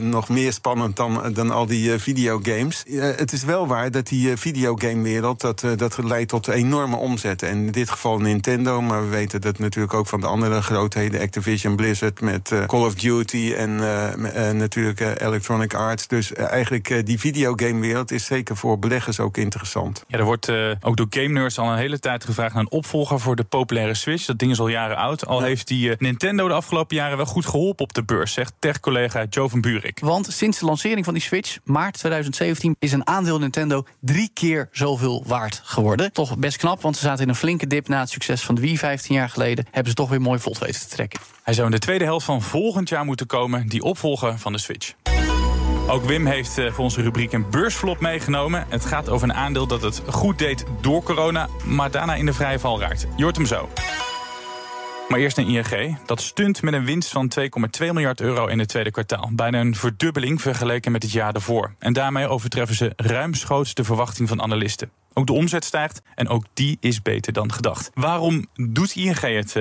nog 0.02 0.30
meer 0.30 0.54
spannend 0.54 0.96
dan, 0.96 1.34
dan 1.34 1.52
al 1.52 1.66
die 1.66 2.00
videogames. 2.00 2.84
het 2.96 3.32
is 3.32 3.44
wel 3.44 3.68
waar 3.68 3.92
dat 3.92 4.08
die 4.08 4.38
videogamewereld 4.38 5.42
dat, 5.42 5.64
dat 5.76 5.98
leidt 6.04 6.30
tot 6.30 6.48
enorme 6.48 6.96
omzetten. 6.96 7.48
En 7.50 7.58
in 7.58 7.72
dit 7.72 7.90
geval 7.90 8.20
Nintendo, 8.20 8.82
maar 8.82 9.02
we 9.02 9.10
weten 9.10 9.42
dat 9.42 9.60
natuurlijk 9.60 9.94
ook 9.94 10.08
van 10.08 10.20
de 10.20 10.28
andere 10.28 10.62
grootheden, 10.62 11.22
Activision 11.22 11.76
Blizzard 11.76 12.22
met 12.22 12.54
Call 12.66 12.86
of 12.86 12.96
Duty 12.96 13.54
en 13.58 13.76
natuurlijk 14.58 15.00
Electronic 15.00 15.74
Arts. 15.74 16.08
Dus 16.08 16.34
eigenlijk 16.34 17.06
die 17.06 17.20
videogamewereld 17.20 18.12
is 18.12 18.26
zeker 18.38 18.58
voor 18.58 18.80
beleggers 18.80 19.20
ook 19.20 19.38
interessant. 19.38 20.04
Ja, 20.08 20.18
er 20.18 20.24
wordt 20.24 20.50
uh, 20.50 20.72
ook 20.82 20.98
door 20.98 21.08
game 21.10 21.28
nerds 21.28 21.60
al 21.60 21.72
een 21.72 21.78
hele 21.78 22.00
tijd 22.00 22.26
gevraagd 22.26 22.54
naar 22.54 22.64
een 22.64 22.72
opvolger 22.72 23.20
voor 23.20 23.36
de 23.36 23.44
populaire 23.44 23.94
Switch. 23.94 24.26
Dat 24.26 24.40
ding 24.40 24.52
is 24.52 24.60
al 24.60 24.68
jaren 24.68 24.98
oud. 24.98 25.26
Al 25.26 25.42
heeft 25.42 25.68
die 25.68 25.90
uh, 25.90 25.96
Nintendo 25.98 26.48
de 26.48 26.54
afgelopen 26.54 26.96
jaren 26.96 27.18
wel 27.18 27.26
goed 27.26 27.46
geholpen 27.46 27.84
op 27.84 27.94
de 27.94 28.04
beurs, 28.04 28.34
zegt 28.34 28.54
tech-collega 28.60 29.26
Joe 29.30 29.50
van 29.50 29.62
Buurik. 29.62 30.00
Want 30.00 30.28
sinds 30.32 30.60
de 30.60 30.66
lancering 30.66 31.06
van 31.06 31.14
die 31.14 31.24
Switch, 31.24 31.58
maart 31.64 31.98
2017, 31.98 32.76
is 32.80 32.92
een 32.92 33.08
aandeel 33.08 33.40
Nintendo 33.40 33.86
drie 34.00 34.30
keer 34.34 34.70
zoveel 34.72 35.24
waard 35.28 35.62
geworden. 35.64 36.14
Toch 36.14 36.38
best 36.38 36.58
knap, 36.58 36.82
want 36.82 36.96
ze 36.96 37.02
zaten 37.02 37.24
in 37.24 37.30
een 37.30 37.36
flinke 37.36 37.68
dip 37.68 37.88
na 37.88 38.00
het 38.00 38.10
succes 38.10 38.42
van 38.42 38.56
de 38.56 38.62
Wii 38.62 38.78
15 38.78 39.16
jaar 39.16 39.30
geleden. 39.30 39.66
Hebben 39.66 39.90
ze 39.90 39.96
toch 39.96 40.10
weer 40.10 40.22
mooi 40.22 40.40
vlot 40.40 40.58
weten 40.58 40.82
te 40.82 40.88
trekken. 40.88 41.20
Hij 41.44 41.54
zou 41.54 41.66
in 41.66 41.74
de 41.74 41.80
tweede 41.80 42.04
helft 42.04 42.26
van 42.26 42.42
volgend 42.42 42.90
jaar 42.90 43.06
moeten 43.06 43.28
komen, 43.28 43.68
die 43.68 43.84
opvolger 43.84 44.40
van 44.40 44.52
de 44.52 44.58
Switch. 44.60 44.94
Ook 45.90 46.04
Wim 46.04 46.26
heeft 46.26 46.54
voor 46.54 46.84
onze 46.84 47.02
rubriek 47.02 47.34
een 47.34 47.50
beursflop 47.50 48.00
meegenomen. 48.00 48.66
Het 48.70 48.86
gaat 48.86 49.10
over 49.10 49.30
een 49.30 49.36
aandeel 49.36 49.68
dat 49.68 49.82
het 49.82 50.02
goed 50.08 50.40
deed 50.40 50.66
door 50.82 51.04
corona, 51.04 51.48
maar 51.66 51.92
daarna 51.92 52.16
in 52.16 52.26
de 52.26 52.34
vrije 52.34 52.60
val 52.60 52.80
raakt. 52.80 53.08
Je 53.16 53.32
hem 53.32 53.46
zo. 53.46 53.70
Maar 55.10 55.20
eerst 55.20 55.38
naar 55.38 55.46
ING. 55.46 55.98
Dat 56.06 56.22
stunt 56.22 56.62
met 56.62 56.74
een 56.74 56.86
winst 56.86 57.12
van 57.12 57.32
2,2 57.40 57.48
miljard 57.80 58.22
euro 58.22 58.48
in 58.48 58.60
het 58.60 58.68
tweede 58.68 58.92
kwartaal. 58.92 59.30
Bijna 59.34 59.60
een 59.60 59.76
verdubbeling 59.76 60.42
vergeleken 60.42 60.92
met 60.92 61.04
het 61.04 61.12
jaar 61.12 61.34
daarvoor. 61.34 61.74
En 61.80 61.94
daarmee 61.94 62.28
overtreffen 62.28 62.76
ze 62.76 62.94
ruimschoots 62.96 63.74
de 63.74 63.84
verwachting 63.84 64.28
van 64.28 64.42
analisten. 64.42 64.92
Ook 65.14 65.28
de 65.28 65.34
omzet 65.34 65.66
stijgt 65.66 66.02
en 66.16 66.28
ook 66.28 66.46
die 66.54 66.78
is 66.80 67.02
beter 67.02 67.34
dan 67.34 67.54
gedacht. 67.54 67.92
Waarom 67.94 68.46
doet 68.54 68.96
ING 68.96 69.20
het 69.20 69.56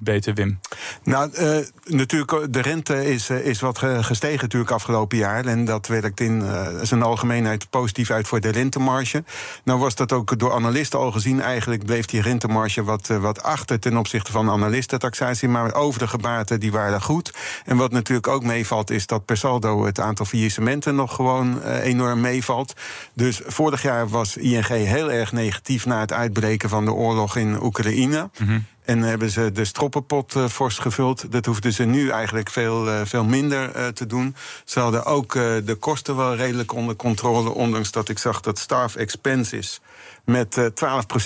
beter, 0.00 0.34
Wim? 0.34 0.60
Nou, 1.04 1.30
uh, 1.32 1.58
natuurlijk, 1.84 2.52
de 2.52 2.60
rente 2.60 3.12
is, 3.12 3.30
uh, 3.30 3.46
is 3.46 3.60
wat 3.60 3.78
gestegen 3.78 4.40
natuurlijk 4.40 4.70
afgelopen 4.70 5.18
jaar. 5.18 5.46
En 5.46 5.64
dat 5.64 5.86
werkt 5.86 6.20
in 6.20 6.40
uh, 6.40 6.66
zijn 6.82 7.02
algemeenheid 7.02 7.70
positief 7.70 8.10
uit 8.10 8.28
voor 8.28 8.40
de 8.40 8.48
rentemarge. 8.48 9.24
Nou 9.64 9.78
was 9.78 9.94
dat 9.94 10.12
ook 10.12 10.38
door 10.38 10.52
analisten 10.52 10.98
al 10.98 11.12
gezien. 11.12 11.40
Eigenlijk 11.40 11.84
bleef 11.84 12.04
die 12.04 12.22
rentemarge 12.22 12.84
wat, 12.84 13.06
wat 13.06 13.42
achter 13.42 13.80
ten 13.80 13.96
opzichte 13.96 14.32
van 14.32 14.50
analistentaxatie. 14.50 15.48
Maar 15.48 15.74
overige 15.74 16.18
baten 16.18 16.60
die 16.60 16.72
waren 16.72 17.02
goed. 17.02 17.32
En 17.64 17.76
wat 17.76 17.92
natuurlijk 17.92 18.28
ook 18.28 18.44
meevalt 18.44 18.90
is 18.90 19.06
dat 19.06 19.24
per 19.24 19.36
saldo 19.36 19.84
het 19.84 20.00
aantal 20.00 20.26
faillissementen 20.26 20.94
nog 20.94 21.14
gewoon 21.14 21.62
enorm 21.62 22.20
meevalt. 22.20 22.72
Dus 23.14 23.40
vorig 23.46 23.82
jaar 23.82 24.08
was 24.08 24.36
ING 24.36 24.66
heel 24.66 25.10
erg 25.10 25.32
negatief 25.32 25.86
na 25.86 26.00
het 26.00 26.12
uitbreken 26.12 26.68
van 26.68 26.84
de 26.84 26.92
oorlog 26.92 27.36
in 27.36 27.62
Oekraïne. 27.62 28.30
Mm 28.38 28.46
-hmm. 28.46 28.64
En 28.90 29.02
hebben 29.02 29.30
ze 29.30 29.52
de 29.52 29.64
stroppenpot 29.64 30.34
uh, 30.34 30.48
fors 30.48 30.78
gevuld. 30.78 31.32
Dat 31.32 31.46
hoefden 31.46 31.72
ze 31.72 31.84
nu 31.84 32.08
eigenlijk 32.08 32.50
veel, 32.50 32.88
uh, 32.88 33.00
veel 33.04 33.24
minder 33.24 33.76
uh, 33.76 33.86
te 33.86 34.06
doen. 34.06 34.34
Ze 34.64 34.80
hadden 34.80 35.04
ook 35.04 35.32
de 35.32 35.76
kosten 35.80 36.16
wel 36.16 36.36
redelijk 36.36 36.72
onder 36.72 36.96
controle. 36.96 37.50
Ondanks 37.50 37.90
dat 37.90 38.08
ik 38.08 38.18
zag 38.18 38.40
dat 38.40 38.58
staff 38.58 38.96
expenses 38.96 39.80
met 40.24 40.56
uh, 40.56 40.66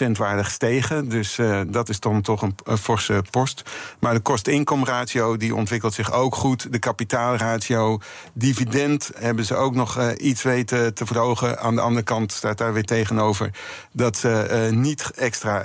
12% 0.08 0.10
waren 0.10 0.44
gestegen. 0.44 1.08
Dus 1.08 1.38
dat 1.66 1.88
is 1.88 2.00
dan 2.00 2.22
toch 2.22 2.42
een, 2.42 2.78
forse 2.78 3.24
post. 3.30 3.62
Maar 3.98 4.14
de 4.14 4.20
kost-inkomratio 4.20 5.36
die 5.36 5.54
ontwikkelt 5.54 5.94
zich 5.94 6.12
ook 6.12 6.34
goed. 6.34 6.72
De 6.72 6.78
kapitaalratio, 6.78 7.98
dividend 8.32 9.10
hebben 9.14 9.44
ze 9.44 9.54
ook 9.54 9.74
nog 9.74 10.12
iets 10.12 10.42
weten 10.42 10.94
te 10.94 11.06
verhogen. 11.06 11.58
Aan 11.58 11.74
de 11.74 11.80
andere 11.80 12.04
kant 12.04 12.32
staat 12.32 12.58
daar 12.58 12.72
weer 12.72 12.84
tegenover 12.84 13.50
dat 13.92 14.16
ze 14.16 14.68
niet 14.72 15.10
extra 15.14 15.64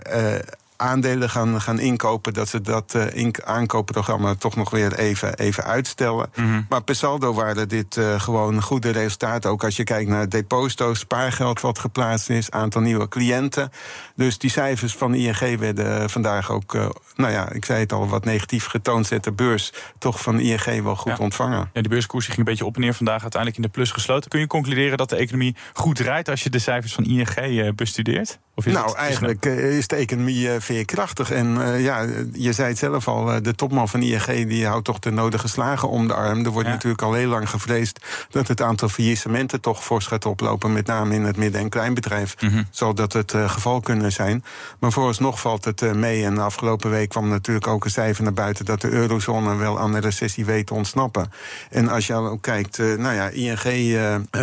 aandelen 0.80 1.30
gaan, 1.30 1.62
gaan 1.62 1.80
inkopen, 1.80 2.34
dat 2.34 2.50
ze 2.50 2.62
dat 2.62 2.94
uh, 2.96 3.04
in 3.14 3.36
aankoopprogramma 3.46 4.36
toch 4.36 4.56
nog 4.56 4.70
weer 4.70 4.94
even, 4.94 5.38
even 5.38 5.64
uitstellen. 5.64 6.30
Mm 6.36 6.46
-hmm. 6.46 6.66
Maar 6.70 6.84
per 6.84 6.96
saldo 6.96 7.34
waren 7.34 7.70
dit 7.70 7.96
uh, 7.96 8.20
gewoon 8.20 8.62
goede 8.62 8.90
resultaten. 8.90 9.50
Ook 9.50 9.64
als 9.64 9.76
je 9.76 9.84
kijkt 9.84 10.10
naar 10.10 10.30
deposito's, 10.30 11.00
spaargeld 11.00 11.62
wat 11.62 11.80
geplaatst 11.80 12.30
is, 12.30 12.52
aantal 12.52 12.82
nieuwe 12.82 13.08
cliënten. 13.08 13.72
Dus 14.16 14.38
die 14.38 14.50
cijfers 14.50 14.96
van 14.96 15.14
ING 15.14 15.60
werden 15.60 16.10
vandaag 16.10 16.52
ook, 16.52 16.74
uh, 16.74 16.90
nou 17.16 17.32
ja, 17.32 17.52
ik 17.52 17.66
zei 17.66 17.80
het 17.80 17.92
al, 17.94 18.08
wat 18.08 18.26
negatief 18.26 18.66
getoond. 18.66 19.08
Zet 19.08 19.24
de 19.24 19.32
beurs 19.32 19.74
toch 19.98 20.22
van 20.22 20.40
ING 20.40 20.84
wel 20.84 20.96
goed 20.96 21.18
ja. 21.18 21.24
ontvangen. 21.24 21.70
Ja, 21.74 21.82
de 21.82 21.90
beurskoers 21.90 22.26
ging 22.26 22.38
een 22.38 22.44
beetje 22.44 22.66
op 22.66 22.76
en 22.76 22.82
neer 22.82 22.94
vandaag, 22.94 23.22
uiteindelijk 23.22 23.62
in 23.62 23.68
de 23.68 23.74
plus 23.74 23.92
gesloten. 23.92 24.30
Kun 24.30 24.40
je 24.40 24.48
concluderen 24.48 24.98
dat 24.98 25.10
de 25.10 25.16
economie 25.16 25.56
goed 25.74 25.96
draait 25.96 26.30
als 26.30 26.44
je 26.44 26.50
de 26.50 26.60
cijfers 26.60 26.94
van 26.94 27.04
ING 27.04 27.76
bestudeert? 27.76 28.40
Of 28.56 28.66
is 28.66 28.74
nou, 28.74 28.86
het, 28.86 28.96
eigenlijk 28.96 29.46
is 29.46 29.88
de 29.88 29.96
economie 29.96 30.60
veerkrachtig. 30.70 31.32
En 31.32 31.82
ja, 31.82 32.06
je 32.34 32.54
zei 32.54 32.68
het 32.68 32.78
zelf 32.78 33.08
al, 33.08 33.42
de 33.42 33.56
topman 33.56 33.90
van 33.90 34.02
ING 34.02 34.48
die 34.48 34.68
houdt 34.68 34.86
toch 34.86 35.00
de 35.00 35.12
nodige 35.12 35.48
slagen 35.48 35.90
om 35.90 36.08
de 36.08 36.14
arm. 36.14 36.46
Er 36.46 36.52
wordt 36.52 36.68
natuurlijk 36.68 37.02
al 37.02 37.14
heel 37.14 37.30
lang 37.30 37.50
gevreesd 37.50 38.00
dat 38.30 38.48
het 38.48 38.62
aantal 38.62 38.90
faillissementen 38.90 39.62
toch 39.62 39.84
fors 39.84 40.08
gaat 40.08 40.26
oplopen. 40.26 40.74
Met 40.74 40.88
name 40.88 41.16
in 41.16 41.24
het 41.24 41.38
midden- 41.38 41.62
en 41.62 41.70
kleinbedrijf 41.70 42.36
mm 42.42 42.68
zal 42.72 42.94
dat 42.94 43.14
het 43.14 43.34
geval 43.48 43.80
kunnen 43.80 44.12
zijn. 44.12 44.44
Maar 44.80 44.92
vooralsnog 44.92 45.40
valt 45.40 45.66
het 45.66 45.94
mee. 45.96 46.26
En 46.26 46.36
de 46.36 46.42
afgelopen 46.42 46.90
week 46.90 47.10
kwam 47.10 47.28
natuurlijk 47.28 47.68
ook 47.68 47.86
een 47.86 47.92
cijfer 47.92 48.24
naar 48.24 48.34
buiten 48.34 48.66
dat 48.66 48.82
de 48.82 48.90
eurozone 48.90 49.56
wel 49.56 49.80
aan 49.80 49.92
de 49.92 50.00
recessie 50.00 50.46
weet 50.46 50.68
te 50.68 50.74
ontsnappen. 50.74 51.32
En 51.70 51.90
als 51.90 52.08
je 52.08 52.14
ook 52.14 52.42
kijkt, 52.42 52.78
nou 52.78 53.14
ja, 53.14 53.30
ING 53.30 53.98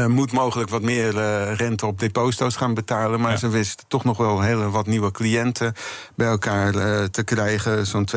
moet 0.08 0.32
mogelijk 0.32 0.70
wat 0.70 0.82
meer 0.82 1.12
rente 1.54 1.86
op 1.86 1.98
deposito's 1.98 2.56
gaan 2.56 2.74
betalen. 2.74 3.20
Maar 3.20 3.38
ze 3.38 3.48
wist 3.48 3.84
toch 3.88 4.04
nog 4.04 4.16
wel 4.16 4.40
hele 4.40 4.70
wat 4.70 4.86
nieuwe 4.86 5.10
cliënten 5.10 5.74
bij 6.16 6.26
elkaar 6.26 6.72
te 7.10 7.24
krijgen. 7.24 7.86
Zo'n 7.86 8.08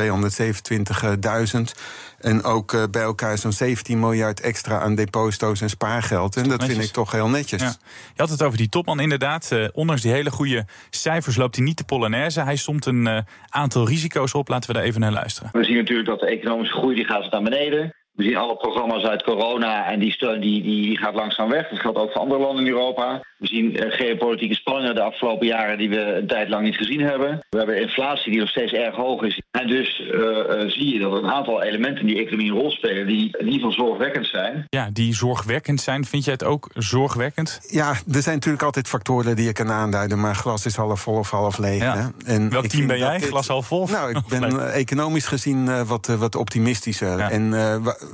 En 2.20 2.42
ook 2.42 2.72
uh, 2.72 2.82
bij 2.90 3.02
elkaar 3.02 3.38
zo'n 3.38 3.52
17 3.52 4.00
miljard 4.00 4.40
extra 4.40 4.78
aan 4.78 4.94
deposito's 4.94 5.60
en 5.60 5.68
spaargeld. 5.68 6.36
En 6.36 6.48
dat 6.48 6.64
vind 6.64 6.82
ik 6.82 6.90
toch 6.90 7.12
heel 7.12 7.28
netjes. 7.28 7.62
Ja. 7.62 7.74
Je 8.14 8.20
had 8.20 8.30
het 8.30 8.42
over 8.42 8.58
die 8.58 8.68
topman 8.68 9.00
inderdaad. 9.00 9.50
Uh, 9.52 9.68
ondanks 9.72 10.02
die 10.02 10.12
hele 10.12 10.30
goede 10.30 10.66
cijfers 10.90 11.36
loopt 11.36 11.56
hij 11.56 11.64
niet 11.64 11.78
de 11.78 11.84
Polonaise. 11.84 12.40
Hij 12.40 12.56
somt 12.56 12.86
een 12.86 13.06
uh, 13.06 13.18
aantal 13.48 13.88
risico's 13.88 14.34
op. 14.34 14.48
Laten 14.48 14.70
we 14.70 14.76
daar 14.76 14.86
even 14.86 15.00
naar 15.00 15.12
luisteren. 15.12 15.50
We 15.52 15.64
zien 15.64 15.76
natuurlijk 15.76 16.08
dat 16.08 16.20
de 16.20 16.26
economische 16.26 16.76
groei 16.76 16.94
die 16.94 17.04
gaat 17.04 17.30
naar 17.30 17.42
beneden. 17.42 17.94
We 18.20 18.26
zien 18.26 18.36
alle 18.36 18.56
programma's 18.56 19.04
uit 19.04 19.22
corona 19.22 19.90
en 19.90 19.98
die 19.98 20.12
steun 20.12 20.40
die, 20.40 20.62
die, 20.62 20.82
die 20.82 20.98
gaat 20.98 21.14
langzaam 21.14 21.48
weg. 21.48 21.68
Dat 21.68 21.78
geldt 21.78 21.98
ook 21.98 22.12
voor 22.12 22.20
andere 22.20 22.40
landen 22.40 22.64
in 22.66 22.72
Europa. 22.72 23.20
We 23.38 23.46
zien 23.46 23.72
uh, 23.72 23.92
geopolitieke 23.92 24.54
spanningen 24.54 24.94
de 24.94 25.02
afgelopen 25.02 25.46
jaren 25.46 25.78
die 25.78 25.88
we 25.88 26.14
een 26.14 26.26
tijd 26.26 26.48
lang 26.48 26.64
niet 26.64 26.76
gezien 26.76 27.00
hebben. 27.00 27.46
We 27.48 27.58
hebben 27.58 27.80
inflatie 27.80 28.30
die 28.30 28.40
nog 28.40 28.48
steeds 28.48 28.72
erg 28.72 28.94
hoog 28.94 29.22
is. 29.22 29.40
En 29.50 29.66
dus 29.66 30.00
uh, 30.00 30.20
uh, 30.20 30.70
zie 30.70 30.92
je 30.92 30.98
dat 30.98 31.12
een 31.12 31.30
aantal 31.30 31.62
elementen 31.62 32.00
in 32.00 32.06
die 32.06 32.18
economie 32.24 32.50
een 32.50 32.58
rol 32.58 32.70
spelen 32.70 33.06
die 33.06 33.36
in 33.38 33.46
ieder 33.46 33.70
geval 33.70 33.86
zorgwekkend 33.86 34.26
zijn. 34.26 34.66
Ja, 34.68 34.88
die 34.92 35.14
zorgwekkend 35.14 35.80
zijn. 35.80 36.04
Vind 36.04 36.24
jij 36.24 36.32
het 36.32 36.44
ook 36.44 36.68
zorgwekkend? 36.74 37.60
Ja, 37.70 37.90
er 37.90 38.22
zijn 38.22 38.34
natuurlijk 38.34 38.64
altijd 38.64 38.88
factoren 38.88 39.36
die 39.36 39.44
je 39.44 39.52
kan 39.52 39.70
aanduiden. 39.70 40.20
Maar 40.20 40.34
glas 40.34 40.66
is 40.66 40.76
half 40.76 41.00
vol 41.00 41.18
of 41.18 41.30
half 41.30 41.58
leeg. 41.58 41.82
Ja. 41.82 41.96
Hè? 41.96 42.34
En 42.34 42.50
Welk 42.50 42.66
team 42.66 42.86
ben 42.86 42.98
jij? 42.98 43.18
Dit... 43.18 43.28
Glas 43.28 43.48
half 43.48 43.66
vol? 43.66 43.86
Nou, 43.86 44.10
ik 44.10 44.26
ben 44.28 44.72
economisch 44.72 45.26
gezien 45.26 45.86
wat, 45.86 46.06
wat 46.06 46.34
optimistischer. 46.34 47.18
Ja. 47.18 47.30
En 47.30 47.52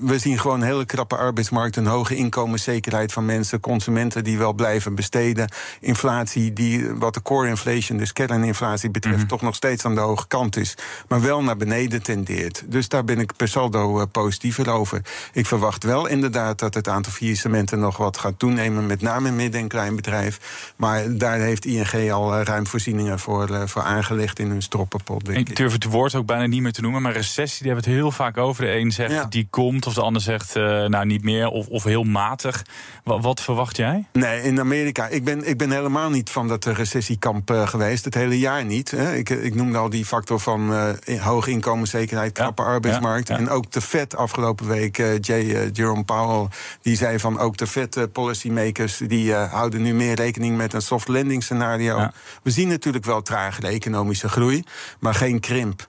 we 0.01 0.19
zien 0.19 0.39
gewoon 0.39 0.61
een 0.61 0.67
hele 0.67 0.85
krappe 0.85 1.17
arbeidsmarkt, 1.17 1.77
een 1.77 1.87
hoge 1.87 2.17
inkomenszekerheid 2.17 3.13
van 3.13 3.25
mensen, 3.25 3.61
consumenten 3.61 4.25
die 4.25 4.39
wel 4.39 4.53
blijven 4.53 4.95
besteden, 4.95 5.49
inflatie 5.81 6.53
die 6.53 6.95
wat 6.95 7.15
de 7.15 7.23
core 7.23 7.49
inflation, 7.49 7.99
dus 7.99 8.13
kerninflatie 8.13 8.91
betreft, 8.91 9.23
mm. 9.23 9.27
toch 9.27 9.43
nog 9.43 9.55
steeds 9.55 9.85
aan 9.85 9.95
de 9.95 10.01
hoge 10.01 10.27
kant 10.27 10.57
is, 10.57 10.75
maar 11.09 11.21
wel 11.21 11.43
naar 11.43 11.57
beneden 11.57 12.03
tendeert. 12.03 12.63
Dus 12.67 12.89
daar 12.89 13.05
ben 13.05 13.19
ik 13.19 13.37
per 13.37 13.49
saldo 13.49 13.99
uh, 13.99 14.05
positiever 14.13 14.71
over. 14.71 15.01
Ik 15.33 15.47
verwacht 15.47 15.85
wel 15.85 16.07
inderdaad 16.07 16.59
dat 16.59 16.75
het 16.75 16.89
aantal 16.89 17.13
faillissementen 17.13 17.79
nog 17.79 17.97
wat 17.97 18.19
gaat 18.19 18.39
toenemen, 18.39 18.87
met 18.87 19.03
name 19.03 19.29
in 19.29 19.37
midden- 19.37 19.61
en 19.61 19.69
kleinbedrijf. 19.69 20.75
Maar 20.77 21.17
daar 21.17 21.39
heeft 21.39 21.65
ING 21.65 22.11
al 22.13 22.39
uh, 22.39 22.45
ruim 22.45 22.67
voorzieningen 22.67 23.19
voor, 23.19 23.51
uh, 23.51 23.63
voor 23.65 23.83
aangelegd 23.83 24.39
in 24.39 24.51
hun 24.51 24.63
stroppenpot. 24.63 25.25
Denk 25.25 25.49
ik 25.49 25.57
durf 25.57 25.73
het 25.73 25.85
woord 25.85 26.15
ook 26.15 26.27
bijna 26.27 26.47
niet 26.47 26.63
meer 26.63 26.73
te 26.73 26.81
noemen, 26.81 27.03
maar 27.03 27.13
recessie, 27.13 27.63
die 27.63 27.73
hebben 27.73 27.91
het 27.91 28.01
heel 28.01 28.11
vaak 28.11 28.37
over. 28.37 28.65
De 28.65 28.77
een 28.77 28.93
zegt 28.93 29.13
ja. 29.13 29.25
die 29.25 29.47
komt, 29.77 29.97
of 29.97 30.03
de 30.03 30.07
ander 30.07 30.23
zegt 30.23 30.57
uh, 30.57 30.85
nou 30.85 31.07
niet 31.07 31.23
meer, 31.23 31.49
of, 31.49 31.67
of 31.67 31.85
heel 31.85 32.03
matig. 32.03 32.65
Wat, 33.05 33.23
wat, 33.23 33.41
verwacht 33.41 33.77
jij? 33.77 34.07
Nee, 34.13 34.43
in 34.43 34.61
Amerika. 34.61 35.07
Ik 35.07 35.25
ben, 35.25 35.49
ik 35.49 35.59
ben 35.59 35.71
helemaal 35.71 36.11
niet 36.11 36.31
van 36.31 36.49
dat 36.49 36.65
recessiekamp 36.65 37.51
uh, 37.51 37.69
geweest. 37.69 38.05
Het 38.05 38.15
hele 38.15 38.39
jaar 38.39 38.65
niet. 38.65 38.91
Hè. 38.91 39.15
Ik, 39.15 39.31
ik 39.31 39.55
noemde 39.55 39.79
al 39.79 39.91
die 39.91 40.05
factor 40.05 40.41
van 40.41 40.73
uh, 40.73 41.23
hoge 41.23 41.51
inkomenszekerheid, 41.51 42.33
knappe 42.33 42.63
ja, 42.63 42.69
arbeidsmarkt. 42.69 43.29
Ja, 43.29 43.35
ja. 43.35 43.41
En 43.41 43.49
ook 43.49 43.71
de 43.71 43.81
Fed 43.81 44.17
afgelopen 44.17 44.67
week, 44.67 44.97
J. 44.97 45.33
Jerome 45.73 46.05
Powell, 46.05 46.49
die 46.83 46.97
zei 46.97 47.19
van 47.19 47.39
ook 47.39 47.57
de 47.57 47.67
Fed 47.67 48.13
policymakers 48.13 48.97
die 49.07 49.35
houden 49.35 49.83
nu 49.83 49.95
meer 49.95 50.15
rekening 50.15 50.57
met 50.57 50.73
een 50.73 50.83
soft 50.83 51.09
landing 51.09 51.43
scenario. 51.43 52.09
We 52.43 52.51
zien 52.51 52.69
natuurlijk 52.69 53.05
wel 53.05 53.23
tragere 53.23 53.67
economische 53.67 54.29
groei, 54.29 54.65
maar 55.01 55.15
geen 55.15 55.41
krimp. 55.41 55.85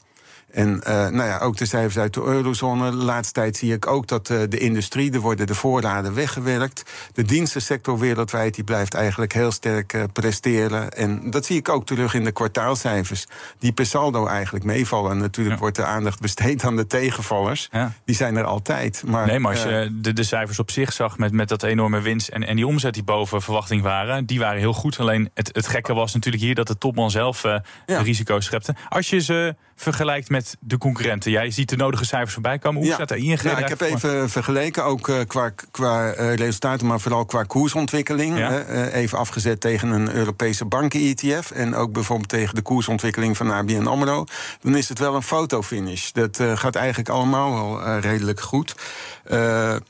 En 0.58 0.82
uh, 0.88 1.08
nou 1.08 1.24
ja, 1.24 1.40
ook 1.40 1.58
de 1.58 1.66
cijfers 1.66 1.98
uit 1.98 2.14
de 2.14 2.22
eurozone. 2.22 2.90
De 2.90 2.96
laatste 2.96 3.34
tijd 3.34 3.58
zie 3.58 3.74
ik 3.74 3.88
ook 3.88 4.08
dat 4.08 4.30
uh, 4.30 4.40
de 4.50 4.58
industrie, 4.58 5.14
er 5.14 5.20
worden 5.20 5.48
de 5.48 5.56
voorraden 5.56 6.14
weggewerkt. 6.14 6.84
De 7.14 7.24
dienstensector 7.24 8.00
wereldwijd 8.00 8.56
die 8.56 8.64
blijft 8.64 8.94
eigenlijk 8.94 9.34
heel 9.34 9.52
sterk 9.52 9.94
uh, 9.94 10.04
presteren. 10.14 10.92
En 10.92 11.30
dat 11.30 11.46
zie 11.46 11.58
ik 11.58 11.70
ook 11.70 11.86
terug 11.86 12.14
in 12.14 12.24
de 12.24 12.32
kwartaalcijfers. 12.32 13.26
Die 13.60 13.72
per 13.72 13.86
saldo 13.86 14.26
eigenlijk 14.26 14.66
meevallen. 14.66 15.12
En 15.12 15.18
natuurlijk 15.18 15.56
ja. 15.56 15.62
wordt 15.62 15.76
de 15.76 15.84
aandacht 15.84 16.20
besteed 16.20 16.64
aan 16.64 16.76
de 16.76 16.88
tegenvallers. 16.88 17.68
Ja. 17.72 17.94
Die 18.06 18.16
zijn 18.16 18.36
er 18.36 18.44
altijd. 18.44 19.04
Maar, 19.06 19.28
nee, 19.28 19.40
maar 19.40 19.52
als 19.52 19.64
je 19.64 19.98
de, 20.02 20.14
de 20.14 20.24
cijfers 20.24 20.60
op 20.60 20.72
zich 20.72 20.94
zag 20.94 21.18
met, 21.18 21.32
met 21.32 21.50
dat 21.50 21.64
enorme 21.64 22.02
winst 22.02 22.28
en, 22.28 22.44
en 22.44 22.56
die 22.56 22.68
omzet 22.68 22.94
die 22.94 23.04
boven 23.04 23.42
verwachting 23.42 23.82
waren, 23.82 24.26
die 24.26 24.40
waren 24.40 24.60
heel 24.60 24.74
goed. 24.74 25.00
Alleen 25.00 25.30
het, 25.34 25.50
het 25.54 25.68
gekke 25.68 25.94
was 25.94 26.14
natuurlijk 26.14 26.44
hier 26.44 26.56
dat 26.56 26.68
de 26.68 26.78
topman 26.78 27.12
zelf 27.12 27.44
ja. 27.44 27.62
de 27.86 28.04
risico's 28.04 28.46
schepte. 28.46 28.76
Als 28.90 29.10
je 29.10 29.20
ze 29.20 29.56
vergelijkt 29.76 30.30
met 30.30 30.47
de 30.60 30.78
concurrenten? 30.78 31.32
Jij 31.32 31.52
ziet 31.52 31.70
de 31.70 31.76
nodige 31.76 32.06
cijfers 32.06 32.34
voorbij 32.34 32.60
komen. 32.60 32.80
Hoe 32.80 32.90
ja. 32.90 32.96
staat 32.96 33.12
er 33.12 33.18
ING? 33.18 33.42
Ja, 33.42 33.58
ik 33.58 33.68
heb 33.68 33.82
even 33.82 34.30
vergeleken, 34.30 34.84
ook 34.84 35.08
uh, 35.08 35.20
qua, 35.28 35.52
qua 35.72 36.18
uh, 36.18 36.34
resultaten, 36.34 36.88
maar 36.88 37.00
vooral 37.00 37.26
qua 37.26 37.44
koersontwikkeling. 37.44 38.38
Ja. 38.38 38.66
Uh, 38.66 38.94
even 38.94 39.18
afgezet 39.18 39.62
tegen 39.62 39.90
een 39.90 40.14
Europese 40.14 40.66
banken-ETF 40.66 41.52
en 41.52 41.76
ook 41.76 41.92
bijvoorbeeld 41.92 42.30
tegen 42.30 42.56
de 42.56 42.62
koersontwikkeling 42.62 43.38
van 43.38 43.52
ABN 43.52 43.86
AMRO. 43.86 44.26
Dan 44.62 44.76
is 44.76 44.90
het 44.90 45.00
wel 45.00 45.16
een 45.16 45.24
fotofinish. 45.24 46.12
Dat 46.12 46.40
gaat 46.56 46.76
eigenlijk 46.76 47.10
allemaal 47.10 47.52
wel 47.54 48.00
redelijk 48.00 48.42
goed. 48.42 48.76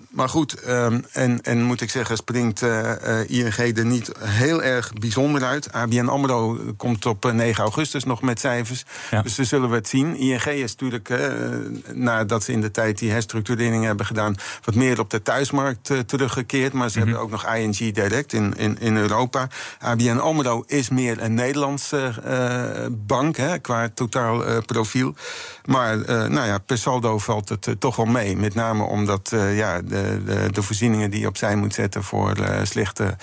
maar 0.10 0.30
goed, 0.30 0.68
um, 0.68 1.06
en, 1.12 1.42
en 1.42 1.64
moet 1.64 1.82
ik 1.82 1.90
zeggen, 1.90 2.18
springt 2.18 2.62
ING 3.28 3.58
er 3.58 3.86
niet 3.86 4.12
heel 4.20 4.64
erg 4.64 4.94
bijzonder 4.94 5.44
uit. 5.44 5.74
ABN 5.74 6.08
AMRO 6.08 6.60
komt 6.78 7.06
op 7.06 7.32
9 7.34 7.64
augustus 7.64 8.04
nog 8.04 8.22
met 8.22 8.40
cijfers. 8.40 8.86
Ja. 9.12 9.22
Dus 9.22 9.36
we 9.36 9.44
zullen 9.44 9.70
we 9.70 9.76
het 9.76 9.88
zien. 9.88 10.18
ING 10.18 10.37
is 10.46 10.76
natuurlijk, 10.76 11.10
uh, 11.10 11.18
nadat 11.94 12.44
ze 12.44 12.52
in 12.52 12.62
de 12.62 12.72
tijd 12.72 12.98
die 12.98 13.12
herstructurering 13.12 13.84
hebben 13.84 14.06
gedaan, 14.06 14.36
wat 14.64 14.76
meer 14.76 15.00
op 15.00 15.10
de 15.10 15.22
thuismarkt 15.22 15.90
uh, 15.90 16.00
teruggekeerd. 16.00 16.74
Maar 16.74 16.90
ze 16.90 16.98
mm 16.98 17.04
-hmm. 17.04 17.14
hebben 17.14 17.38
ook 17.38 17.44
nog 17.44 17.56
ING 17.56 17.94
Direct 17.94 18.34
in, 18.34 18.54
in, 18.58 18.80
in 18.80 18.98
Europa. 18.98 19.48
ABN 19.80 20.18
Amro 20.18 20.64
is 20.68 20.90
meer 20.90 21.22
een 21.22 21.34
Nederlandse 21.34 22.14
uh, 22.26 22.86
bank 22.92 23.38
hè, 23.38 23.60
qua 23.60 23.90
totaal 23.94 24.62
profiel. 24.66 25.16
Maar 25.66 25.98
nou 26.08 26.48
ja, 26.48 26.58
per 26.58 26.78
saldo 26.78 27.18
valt 27.18 27.50
het 27.50 27.76
toch 27.80 27.96
wel 27.96 28.06
mee. 28.06 28.38
Met 28.38 28.54
name 28.54 28.84
omdat 28.84 29.30
ja, 29.54 29.82
de, 29.82 30.22
de, 30.26 30.48
de, 30.52 30.62
voorzieningen 30.62 31.12
die 31.12 31.20
je 31.20 31.28
opzij 31.28 31.56
moet 31.56 31.74
zetten 31.74 32.04
voor 32.04 32.36
slechte 32.64 33.16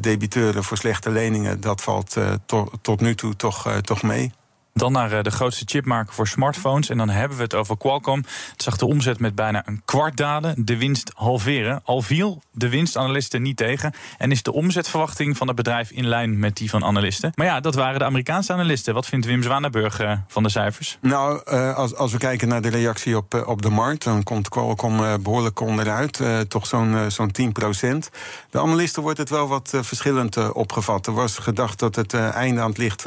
debiteuren, 0.00 0.64
voor 0.64 0.76
slechte 0.76 1.10
leningen, 1.10 1.60
dat 1.60 1.82
valt 1.82 2.16
to, 2.46 2.70
tot 2.82 3.00
nu 3.00 3.14
toe 3.14 3.36
toch, 3.36 3.80
toch 3.82 4.02
mee. 4.02 4.32
Dan 4.76 4.92
naar 4.92 5.22
de 5.22 5.30
grootste 5.30 5.64
chipmaker 5.66 6.14
voor 6.14 6.28
smartphones. 6.28 6.88
En 6.88 6.98
dan 6.98 7.08
hebben 7.08 7.36
we 7.36 7.42
het 7.42 7.54
over 7.54 7.76
Qualcomm. 7.76 8.24
Het 8.52 8.62
zag 8.62 8.76
de 8.76 8.86
omzet 8.86 9.20
met 9.20 9.34
bijna 9.34 9.62
een 9.66 9.82
kwart 9.84 10.16
dalen. 10.16 10.54
De 10.64 10.76
winst 10.76 11.10
halveren. 11.14 11.80
Al 11.84 12.02
viel 12.02 12.42
de 12.50 12.68
winstanalisten 12.68 13.42
niet 13.42 13.56
tegen. 13.56 13.94
En 14.18 14.30
is 14.30 14.42
de 14.42 14.52
omzetverwachting 14.52 15.36
van 15.36 15.46
het 15.46 15.56
bedrijf 15.56 15.90
in 15.90 16.06
lijn 16.06 16.38
met 16.38 16.56
die 16.56 16.70
van 16.70 16.84
analisten. 16.84 17.32
Maar 17.34 17.46
ja, 17.46 17.60
dat 17.60 17.74
waren 17.74 17.98
de 17.98 18.04
Amerikaanse 18.04 18.52
analisten. 18.52 18.94
Wat 18.94 19.06
vindt 19.06 19.26
Wim 19.26 19.42
Zwanenburg 19.42 20.00
uh, 20.00 20.12
van 20.28 20.42
de 20.42 20.48
cijfers? 20.48 20.98
Nou, 21.00 21.40
uh, 21.52 21.74
als, 21.74 21.94
als 21.94 22.12
we 22.12 22.18
kijken 22.18 22.48
naar 22.48 22.62
de 22.62 22.68
reactie 22.68 23.16
op, 23.16 23.44
op 23.46 23.62
de 23.62 23.70
markt... 23.70 24.04
dan 24.04 24.22
komt 24.22 24.48
Qualcomm 24.48 25.22
behoorlijk 25.22 25.60
onderuit. 25.60 26.20
toch 26.48 26.66
zo'n 26.66 27.10
zo'n 27.10 27.30
10 27.30 27.52
procent. 27.52 28.10
De 28.50 28.60
analisten 28.60 29.02
wordt 29.02 29.18
het 29.18 29.30
wel 29.30 29.48
wat 29.48 29.70
verschillend 29.80 30.52
opgevat. 30.52 31.06
Er 31.06 31.12
was 31.12 31.38
gedacht 31.38 31.78
dat 31.78 31.94
het 31.94 32.14
einde 32.14 32.60
aan 32.60 32.68
het 32.68 32.78
licht, 32.78 33.04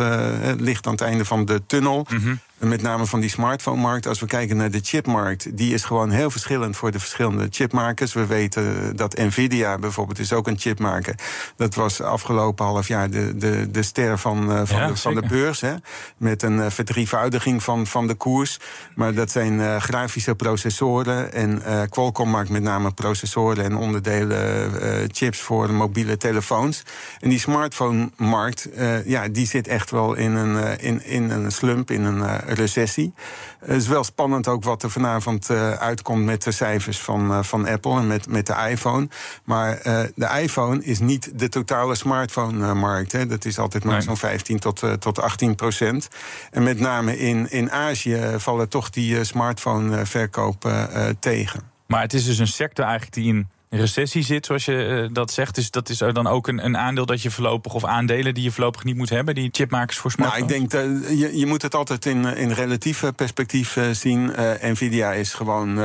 licht 0.57 0.85
aan 0.85 0.91
het 0.91 1.01
einde 1.01 1.25
van 1.25 1.45
de 1.45 1.58
tunnel. 1.67 2.05
Mm 2.09 2.17
-hmm. 2.17 2.37
Met 2.59 2.81
name 2.81 3.05
van 3.05 3.19
die 3.19 3.29
smartphone-markt. 3.29 4.07
Als 4.07 4.19
we 4.19 4.25
kijken 4.25 4.57
naar 4.57 4.71
de 4.71 4.79
chipmarkt, 4.83 5.57
die 5.57 5.73
is 5.73 5.83
gewoon 5.83 6.09
heel 6.09 6.31
verschillend 6.31 6.77
voor 6.77 6.91
de 6.91 6.99
verschillende 6.99 7.47
chipmakers. 7.49 8.13
We 8.13 8.25
weten 8.25 8.95
dat 8.95 9.17
Nvidia 9.17 9.77
bijvoorbeeld 9.77 10.19
is 10.19 10.33
ook 10.33 10.47
een 10.47 10.57
chipmaker. 10.57 11.15
Dat 11.55 11.75
was 11.75 12.01
afgelopen 12.01 12.65
half 12.65 12.87
jaar 12.87 13.09
de, 13.09 13.37
de, 13.37 13.71
de 13.71 13.83
ster 13.83 14.17
van, 14.17 14.51
uh, 14.51 14.61
van, 14.63 14.77
ja, 14.77 14.87
de, 14.87 14.95
van 14.95 15.15
de 15.15 15.27
beurs. 15.27 15.61
Hè? 15.61 15.73
Met 16.17 16.43
een 16.43 16.57
uh, 16.57 16.65
verdrievoudiging 16.69 17.63
van, 17.63 17.87
van 17.87 18.07
de 18.07 18.13
koers. 18.13 18.59
Maar 18.95 19.13
dat 19.13 19.31
zijn 19.31 19.53
uh, 19.53 19.75
grafische 19.75 20.35
processoren. 20.35 21.33
En 21.33 21.61
Qualcomm 21.89 22.29
maakt 22.29 22.49
met 22.49 22.63
name 22.63 22.91
processoren 22.91 23.63
en 23.63 23.75
onderdelen 23.75 25.09
chips 25.11 25.39
voor 25.39 25.73
mobiele 25.73 26.17
telefoons. 26.17 26.83
En 27.19 27.29
die 27.29 27.39
smartphone-markt, 27.39 28.69
ja, 29.05 29.27
die 29.27 29.47
zit 29.47 29.67
echt 29.67 29.91
wel 29.91 30.13
in 30.13 30.35
een, 30.35 30.79
in, 30.79 31.05
in 31.05 31.29
een 31.29 31.51
slump, 31.51 31.91
in 31.91 32.03
een 32.03 32.48
recessie. 32.53 33.13
Het 33.59 33.81
is 33.81 33.87
wel 33.87 34.03
spannend 34.03 34.47
ook 34.47 34.63
wat 34.63 34.83
er 34.83 34.91
vanavond 34.91 35.49
uitkomt 35.79 36.25
met 36.25 36.43
de 36.43 36.51
cijfers 36.51 36.99
van, 36.99 37.45
van 37.45 37.67
Apple 37.67 37.97
en 37.97 38.07
met, 38.07 38.27
met 38.27 38.47
de 38.47 38.55
iPhone. 38.69 39.07
Maar 39.43 39.79
de 40.15 40.39
iPhone 40.41 40.83
is 40.83 40.99
niet 40.99 41.39
de 41.39 41.49
totale 41.49 41.95
smartphone-markt. 41.95 43.29
Dat 43.29 43.45
is 43.45 43.59
altijd 43.59 43.83
maar 43.83 44.01
zo'n 44.01 44.17
15 44.17 44.59
tot, 44.59 44.83
tot 44.99 45.19
18 45.19 45.55
procent. 45.55 46.07
En 46.51 46.63
met 46.63 46.79
name 46.79 47.17
in, 47.17 47.51
in 47.51 47.71
Azië 47.71 48.33
vallen 48.37 48.69
toch 48.69 48.89
die 48.89 49.23
smartphone-verkopen 49.23 50.89
tegen. 51.19 51.61
Maar 51.89 52.01
het 52.01 52.13
is 52.13 52.25
dus 52.25 52.37
een 52.37 52.47
sector 52.47 52.85
eigenlijk 52.85 53.13
die 53.13 53.27
in 53.33 53.49
recessie 53.69 54.23
zit, 54.23 54.45
zoals 54.45 54.65
je 54.65 55.05
uh, 55.07 55.13
dat 55.13 55.31
zegt. 55.31 55.55
Dus 55.55 55.71
dat 55.71 55.89
is 55.89 56.01
er 56.01 56.13
dan 56.13 56.27
ook 56.27 56.47
een, 56.47 56.65
een, 56.65 56.77
aandeel 56.77 57.05
dat 57.05 57.21
je 57.21 57.31
voorlopig, 57.31 57.73
of 57.73 57.85
aandelen 57.85 58.33
die 58.33 58.43
je 58.43 58.51
voorlopig 58.51 58.83
niet 58.83 58.95
moet 58.95 59.09
hebben, 59.09 59.35
die 59.35 59.49
chipmakers 59.51 59.97
voor 59.97 60.11
smartphones? 60.11 60.49
Nou, 60.49 60.63
ik 60.63 60.69
denk, 60.69 61.09
uh, 61.09 61.19
je, 61.19 61.37
je 61.37 61.45
moet 61.45 61.61
het 61.61 61.75
altijd 61.75 62.05
in, 62.05 62.25
in 62.25 62.51
relatief 62.51 63.03
perspectief 63.15 63.75
uh, 63.75 63.89
zien. 63.91 64.31
Nvidia 64.61 65.13
is 65.13 65.33
gewoon 65.33 65.77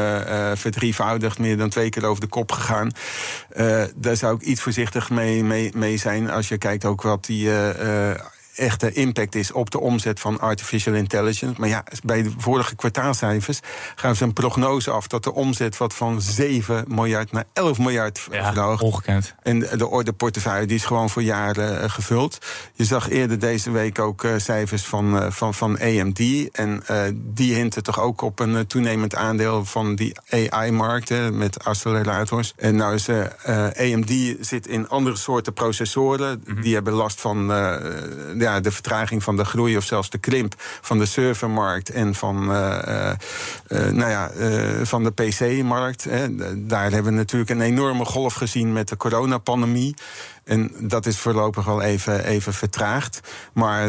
verdrievoudigd, 0.56 1.38
meer 1.38 1.56
dan 1.56 1.68
twee 1.68 1.88
keer 1.88 2.04
over 2.04 2.20
de 2.20 2.26
kop 2.26 2.52
gegaan. 2.52 2.90
daar 3.96 4.16
zou 4.16 4.34
ik 4.34 4.42
iets 4.42 4.60
voorzichtig 4.60 5.10
mee, 5.10 5.44
mee, 5.44 5.70
mee 5.74 5.96
zijn 5.96 6.30
als 6.30 6.48
je 6.48 6.58
kijkt 6.58 6.84
ook 6.84 7.02
wat 7.02 7.24
die 7.24 7.50
echte 8.54 8.92
impact 8.92 9.34
is 9.34 9.52
op 9.52 9.70
de 9.70 9.80
omzet 9.80 10.20
van 10.20 10.40
artificial 10.40 10.94
intelligence. 10.94 11.60
Maar 11.60 11.68
ja, 11.68 11.84
bij 12.04 12.22
de 12.22 12.32
vorige 12.36 12.76
kwartaalcijfers 12.76 13.60
gaan 13.94 14.16
ze 14.16 14.24
een 14.24 14.32
prognose 14.32 14.90
af 14.90 15.06
dat 15.06 15.24
de 15.24 15.32
omzet 15.32 15.76
wat 15.76 15.94
van 15.94 16.20
7 16.20 16.84
miljard 16.88 17.32
naar 17.32 17.44
11 17.52 17.78
miljard 17.78 18.28
ja, 18.30 18.76
Ongekend. 18.78 19.34
En 19.42 19.58
de, 19.58 19.76
de 19.76 19.86
ordeportefeuille 19.86 20.66
die 20.66 20.76
is 20.76 20.84
gewoon 20.84 21.10
voor 21.10 21.22
jaren 21.22 21.82
uh, 21.82 21.90
gevuld. 21.90 22.38
Je 22.72 22.84
zag 22.84 23.10
eerder 23.10 23.38
deze 23.38 23.70
week 23.70 23.98
ook 23.98 24.24
uh, 24.24 24.32
cijfers 24.36 24.84
van, 24.84 25.16
uh, 25.16 25.30
van, 25.30 25.54
van 25.54 25.78
AMD. 25.80 26.20
En 26.52 26.82
die 27.14 27.54
hinten 27.54 27.82
toch 27.82 28.00
ook 28.00 28.22
op 28.22 28.38
een 28.40 28.66
toenemend 28.66 29.14
aandeel 29.14 29.64
van 29.64 29.94
die 29.94 30.16
AI-markt 30.50 31.32
met 31.32 31.64
accelerators. 31.64 32.52
En 32.56 32.76
nou 32.76 32.94
is 32.94 33.08
AMD 33.78 34.36
zit 34.40 34.66
in 34.66 34.88
andere 34.88 35.16
soorten 35.16 35.52
processoren. 35.52 36.42
Mm 36.44 36.54
-hmm. 36.54 36.62
Die 36.62 36.74
hebben 36.74 36.92
last 36.92 37.20
van 37.20 37.46
ja, 38.44 38.60
de 38.60 38.70
vertraging 38.70 39.22
van 39.22 39.36
de 39.36 39.44
groei 39.44 39.76
of 39.76 39.84
zelfs 39.84 40.10
de 40.10 40.18
krimp 40.18 40.54
van 40.80 40.98
de 40.98 41.06
servermarkt 41.06 41.90
en 41.90 42.14
van, 42.14 42.50
uh, 42.50 43.12
uh, 43.68 43.86
nou 43.86 44.10
ja, 44.10 44.30
van 44.84 45.04
de 45.04 45.10
PC-markt. 45.10 46.06
Daar 46.56 46.90
hebben 46.90 47.12
we 47.12 47.18
natuurlijk 47.18 47.50
een 47.50 47.60
enorme 47.60 48.04
golf 48.04 48.34
gezien 48.34 48.72
met 48.72 48.88
de 48.88 48.96
coronapandemie. 48.96 49.94
En 50.44 50.70
dat 50.78 51.06
is 51.06 51.18
voorlopig 51.18 51.68
al 51.68 51.82
even, 51.82 52.24
even 52.24 52.54
vertraagd. 52.54 53.20
Maar 53.52 53.88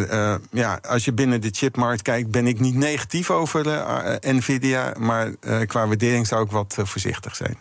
ja, 0.51 0.79
als 0.87 1.05
je 1.05 1.13
binnen 1.13 1.41
de 1.41 1.49
chipmarkt 1.51 2.01
kijkt, 2.01 2.31
ben 2.31 2.47
ik 2.47 2.59
niet 2.59 2.75
negatief 2.75 3.31
over 3.31 3.85
Nvidia. 4.21 4.93
Maar 4.97 5.31
qua 5.65 5.87
waardering 5.87 6.27
zou 6.27 6.43
ik 6.43 6.51
wat 6.51 6.77
voorzichtig 6.83 7.35
zijn. 7.35 7.57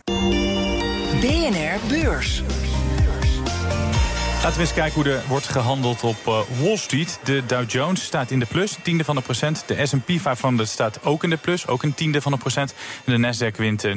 BNR 1.21 1.79
Beurs. 1.89 2.43
Laten 4.45 4.59
we 4.59 4.67
eens 4.67 4.75
kijken 4.75 4.95
hoe 5.03 5.13
er 5.13 5.23
wordt 5.29 5.49
gehandeld 5.49 6.03
op 6.03 6.17
uh, 6.27 6.41
Wall 6.63 6.77
Street. 6.77 7.21
De 7.23 7.43
Dow 7.47 7.71
Jones 7.71 8.05
staat 8.05 8.31
in 8.31 8.39
de 8.39 8.47
plus, 8.47 8.79
tiende 8.83 9.05
van 9.05 9.15
de 9.15 9.21
procent. 9.23 9.65
De 9.67 9.87
S&P 9.87 10.11
500 10.21 10.69
staat 10.69 11.05
ook 11.05 11.25
in 11.25 11.31
de 11.31 11.37
plus, 11.37 11.67
ook 11.67 11.83
een 11.83 11.95
tiende 11.95 12.21
van 12.21 12.33
de 12.33 12.39
procent. 12.39 12.75
En 13.05 13.23
de 13.23 13.35
Nasdaq 13.35 13.57
wint 13.57 13.87
0,4 13.87 13.93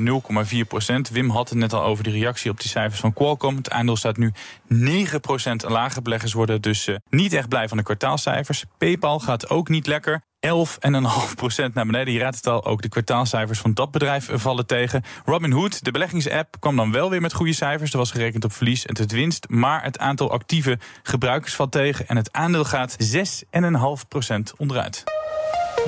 uh, 0.52 0.64
procent. 0.68 1.10
Wim 1.10 1.30
had 1.30 1.50
het 1.50 1.58
net 1.58 1.74
al 1.74 1.84
over 1.84 2.04
de 2.04 2.10
reactie 2.10 2.52
op 2.52 2.60
die 2.60 2.70
cijfers 2.70 3.00
van 3.00 3.14
Qualcomm. 3.14 3.56
Het 3.56 3.70
aandeel 3.70 3.96
staat 3.96 4.18
nu 4.18 4.32
9 4.68 5.20
procent 5.20 5.70
lager. 5.70 6.02
Beleggers 6.02 6.34
worden 6.34 6.62
dus 6.62 6.88
uh, 6.88 6.96
niet 7.10 7.34
echt 7.34 7.50
blij 7.50 7.68
van 7.68 7.78
de 7.78 7.84
kwartaalcijfers. 7.84 8.64
PayPal 8.78 9.20
gaat 9.20 9.50
ook 9.50 9.70
niet 9.70 9.88
lekker. 9.88 10.22
11,5% 10.40 11.74
naar 11.74 11.86
beneden. 11.86 12.14
Je 12.14 12.20
raadt 12.20 12.36
het 12.36 12.48
al, 12.48 12.66
ook 12.66 12.82
de 12.82 12.90
kwartaalcijfers 12.90 13.60
van 13.60 13.74
dat 13.74 13.92
bedrijf 13.92 14.30
vallen 14.34 14.66
tegen. 14.66 15.04
Robinhood, 15.26 15.84
de 15.84 15.92
beleggingsapp, 15.92 16.56
kwam 16.60 16.76
dan 16.76 16.92
wel 16.92 17.10
weer 17.10 17.22
met 17.22 17.34
goede 17.34 17.54
cijfers. 17.54 17.92
Er 17.92 17.98
was 17.98 18.12
gerekend 18.12 18.44
op 18.44 18.54
verlies 18.54 18.86
en 18.86 18.98
het 18.98 19.12
winst. 19.12 19.50
Maar 19.50 19.84
het 19.84 20.00
aantal 20.00 20.32
actieve 20.32 20.80
gebruikers 21.04 21.56
valt 21.56 21.72
tegen. 21.72 22.08
En 22.08 22.16
het 22.16 22.32
aandeel 22.32 22.66
gaat 22.66 22.98
6,5% 23.16 24.38
onderuit. 24.58 25.04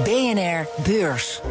BNR 0.04 0.68
Beurs. 0.84 1.42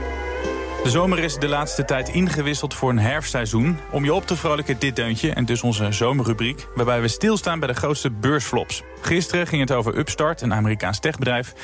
De 0.82 0.90
zomer 0.90 1.18
is 1.18 1.34
de 1.34 1.48
laatste 1.48 1.84
tijd 1.84 2.08
ingewisseld 2.08 2.74
voor 2.74 2.90
een 2.90 2.98
herfstseizoen. 2.98 3.78
Om 3.90 4.04
je 4.04 4.14
op 4.14 4.26
te 4.26 4.36
vrolijken 4.36 4.78
dit 4.78 4.96
deuntje 4.96 5.32
en 5.32 5.44
dus 5.44 5.62
onze 5.62 5.92
zomerrubriek... 5.92 6.66
waarbij 6.74 7.00
we 7.00 7.08
stilstaan 7.08 7.58
bij 7.58 7.68
de 7.68 7.74
grootste 7.74 8.10
beursflops. 8.10 8.82
Gisteren 9.00 9.46
ging 9.46 9.60
het 9.60 9.72
over 9.72 9.98
Upstart, 9.98 10.40
een 10.40 10.54
Amerikaans 10.54 10.98
techbedrijf. 11.00 11.54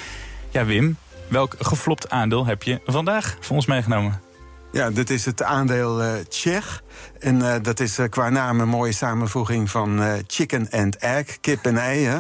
Ja, 0.51 0.65
Wim, 0.65 0.97
Welk 1.29 1.55
geflopt 1.59 2.11
aandeel 2.11 2.47
heb 2.47 2.63
je 2.63 2.81
vandaag 2.87 3.37
voor 3.41 3.57
ons 3.57 3.67
meegenomen? 3.67 4.21
Ja, 4.75 4.91
dit 4.91 5.11
is 5.11 5.25
het 5.25 5.43
aandeel 5.43 6.03
uh, 6.03 6.13
Tsjech. 6.29 6.83
En 7.21 7.37
uh, 7.37 7.55
dat 7.63 7.81
is 7.81 7.99
uh, 7.99 8.09
qua 8.09 8.29
naam 8.29 8.61
een 8.61 8.69
mooie 8.69 8.93
samenvoeging 8.93 9.71
van 9.71 10.01
chicken 10.27 10.69
and 10.71 10.97
egg, 10.97 11.41
kip 11.41 11.65
en 11.65 11.79
ei. 11.79 12.05
Hè? 12.05 12.19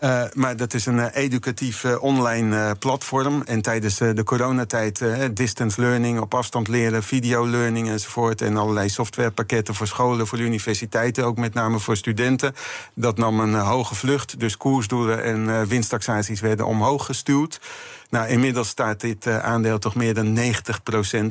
Ja. 0.00 0.30
maar 0.34 0.56
dat 0.56 0.74
is 0.74 0.86
een 0.86 1.08
educatief 1.08 1.84
online 1.84 2.74
platform. 2.74 3.42
En 3.42 3.62
tijdens 3.62 3.96
de 3.96 4.22
coronatijd 4.24 5.04
distance 5.32 5.80
learning, 5.80 6.20
op 6.20 6.34
afstand 6.34 6.68
leren, 6.68 7.02
videolearning 7.02 7.88
enzovoort. 7.88 8.42
En 8.42 8.56
allerlei 8.56 8.88
softwarepakketten 8.88 9.74
voor 9.74 9.86
scholen, 9.86 10.26
voor 10.26 10.38
universiteiten, 10.38 11.24
ook 11.24 11.36
met 11.36 11.54
name 11.54 11.78
voor 11.78 11.96
studenten. 11.96 12.54
Dat 12.94 13.18
nam 13.18 13.40
een 13.40 13.54
hoge 13.54 13.94
vlucht. 13.94 14.40
Dus 14.40 14.56
koersdoelen 14.56 15.24
en 15.24 15.66
winsttaxaties 15.66 16.40
werden 16.40 16.66
omhoog 16.66 17.04
gestuurd. 17.04 17.60
Nou, 18.10 18.28
inmiddels 18.28 18.68
staat 18.68 19.00
dit 19.00 19.26
uh, 19.26 19.38
aandeel 19.38 19.78
toch 19.78 19.94
meer 19.94 20.14
dan 20.14 20.38
90% 20.38 21.28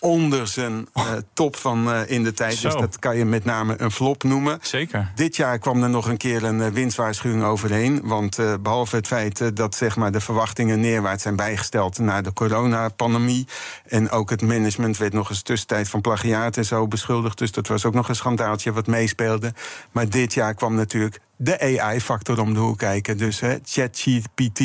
onder 0.00 0.46
zijn 0.46 0.88
uh, 0.94 1.02
top 1.32 1.56
van 1.56 1.88
uh, 1.88 2.00
in 2.06 2.22
de 2.22 2.32
tijd. 2.32 2.54
Zo. 2.54 2.68
Dus 2.68 2.80
dat 2.80 2.98
kan 2.98 3.16
je 3.16 3.24
met 3.24 3.44
name 3.44 3.74
een 3.78 3.90
flop 3.90 4.22
noemen. 4.22 4.58
Zeker. 4.62 5.12
Dit 5.14 5.36
jaar 5.36 5.58
kwam 5.58 5.82
er 5.82 5.90
nog 5.90 6.08
een 6.08 6.16
keer 6.16 6.44
een 6.44 6.58
uh, 6.58 6.66
winstwaarschuwing 6.66 7.44
overheen. 7.44 8.00
Want 8.04 8.38
behalve 8.62 8.96
het 8.96 9.06
feit 9.06 9.56
dat 9.56 9.74
zeg 9.74 9.96
maar, 9.96 10.12
de 10.12 10.20
verwachtingen 10.20 10.80
neerwaarts 10.80 11.22
zijn 11.22 11.36
bijgesteld 11.36 11.98
na 11.98 12.20
de 12.20 12.32
coronapandemie. 12.32 13.46
En 13.88 14.10
ook 14.10 14.30
het 14.30 14.42
management 14.42 14.96
werd 14.96 15.12
nog 15.12 15.30
eens 15.30 15.42
tussentijd 15.42 15.88
van 15.88 16.00
plagiaat 16.00 16.56
en 16.56 16.64
zo 16.64 16.88
beschuldigd. 16.88 17.38
Dus 17.38 17.52
dat 17.52 17.66
was 17.66 17.84
ook 17.84 17.94
nog 17.94 18.08
een 18.08 18.16
schandaaltje 18.16 18.72
wat 18.72 18.86
meespeelde. 18.86 19.52
Maar 19.92 20.08
dit 20.08 20.34
jaar 20.34 20.54
kwam 20.54 20.74
natuurlijk 20.74 21.20
de 21.36 21.80
AI-factor 21.80 22.40
om 22.40 22.54
de 22.54 22.60
hoek 22.60 22.78
kijken. 22.78 23.16
Dus 23.16 23.40
ChatGPT 23.64 24.60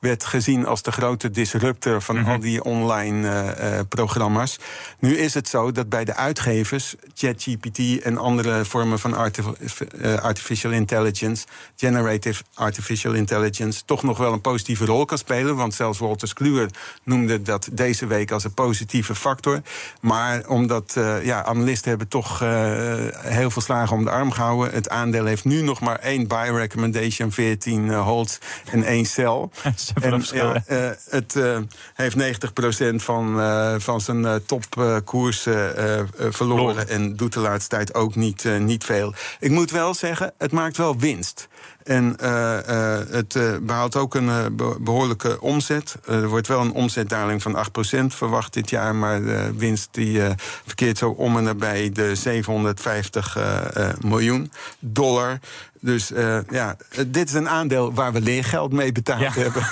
werd 0.00 0.24
gezien 0.24 0.66
als 0.66 0.82
de 0.82 0.92
grote 0.92 1.30
disruptor 1.30 2.02
van 2.02 2.20
mhm. 2.20 2.30
al 2.30 2.38
die 2.38 2.64
online 2.64 3.28
uh, 3.28 3.72
uh, 3.72 3.80
programma's. 3.88 4.58
Nu 4.98 5.16
is 5.16 5.34
het 5.34 5.48
zo 5.48 5.72
dat 5.72 5.88
bij 5.88 6.04
de 6.04 6.14
uitgevers 6.14 6.94
ChatGPT 7.14 8.02
en 8.02 8.18
andere 8.18 8.64
vormen 8.64 8.98
van 8.98 9.14
artif 9.14 9.44
uh, 9.46 10.14
artificial 10.14 10.72
intelligence, 10.72 11.46
generative 11.76 12.42
artificial 12.54 13.12
intelligence, 13.12 13.82
toch 13.84 14.02
nog 14.02 14.18
wel 14.18 14.32
een 14.32 14.40
positieve 14.40 14.84
rol 14.84 15.04
kan 15.04 15.18
spelen. 15.18 15.56
Want 15.56 15.74
zelfs 15.74 15.98
Walter 15.98 16.34
Kluwer 16.34 16.70
noemde 17.04 17.42
dat 17.42 17.68
deze 17.72 18.06
week 18.06 18.30
als 18.30 18.44
een 18.44 18.54
positieve 18.54 19.14
factor. 19.14 19.60
Maar 20.00 20.46
omdat 20.46 20.98
ja, 21.22 21.44
analisten 21.44 21.88
hebben 21.88 22.08
toch 22.08 22.38
heel 22.38 23.50
veel 23.50 23.62
slagen 23.62 23.96
om 23.96 24.04
de 24.04 24.10
arm 24.10 24.30
gehouden. 24.30 24.74
Het 24.74 24.88
aandeel 24.88 25.24
heeft 25.24 25.44
nu 25.44 25.62
nog 25.62 25.80
maar 25.80 25.98
één 26.06 26.26
buy 26.26 26.50
recommendation, 26.50 27.32
14 27.32 27.86
uh, 27.86 28.02
holds 28.04 28.38
en 28.70 28.82
één 28.82 29.04
sell. 29.04 29.48
en, 30.00 30.24
ja, 30.32 30.62
uh, 30.68 30.90
het 31.10 31.34
uh, 31.34 31.58
heeft 31.94 32.16
90% 32.16 32.94
van, 32.94 33.40
van 33.80 34.00
zijn 34.00 34.44
topkoers 34.46 35.46
verloren 36.18 36.88
en 36.88 37.16
doet 37.16 37.32
de 37.32 37.40
laatste 37.40 37.76
tijd 37.76 37.94
ook 37.94 38.14
niet, 38.14 38.44
niet 38.58 38.84
veel. 38.84 39.14
Ik 39.40 39.50
moet 39.50 39.70
wel 39.70 39.94
zeggen, 39.94 40.32
het 40.38 40.52
maakt 40.52 40.76
wel 40.76 40.98
winst. 40.98 41.48
En 41.86 42.16
uh, 42.22 42.58
uh, 42.68 42.98
het 43.10 43.34
uh, 43.34 43.56
behaalt 43.62 43.96
ook 43.96 44.14
een 44.14 44.56
behoorlijke 44.80 45.40
omzet. 45.40 45.96
er 46.06 46.28
wordt 46.28 46.48
wel 46.48 46.60
een 46.60 46.72
omzetdaling 46.72 47.42
van 47.42 47.66
8% 48.02 48.06
verwacht 48.06 48.52
dit 48.52 48.70
jaar, 48.70 48.94
maar 48.94 49.22
de 49.22 49.52
winst 49.56 49.88
die 49.90 50.20
verkeert 50.64 50.98
zo 50.98 51.10
om 51.10 51.36
en 51.36 51.44
nabij 51.44 51.90
de 51.92 52.14
750 52.14 53.38
miljoen 54.00 54.52
dollar. 54.78 55.38
Dus 55.86 56.10
uh, 56.10 56.38
ja, 56.50 56.76
dit 57.06 57.28
is 57.28 57.34
een 57.34 57.48
aandeel 57.48 57.94
waar 57.94 58.12
we 58.12 58.20
leergeld 58.20 58.72
mee 58.72 58.92
betaald 58.92 59.20
ja. 59.20 59.32
hebben. 59.32 59.62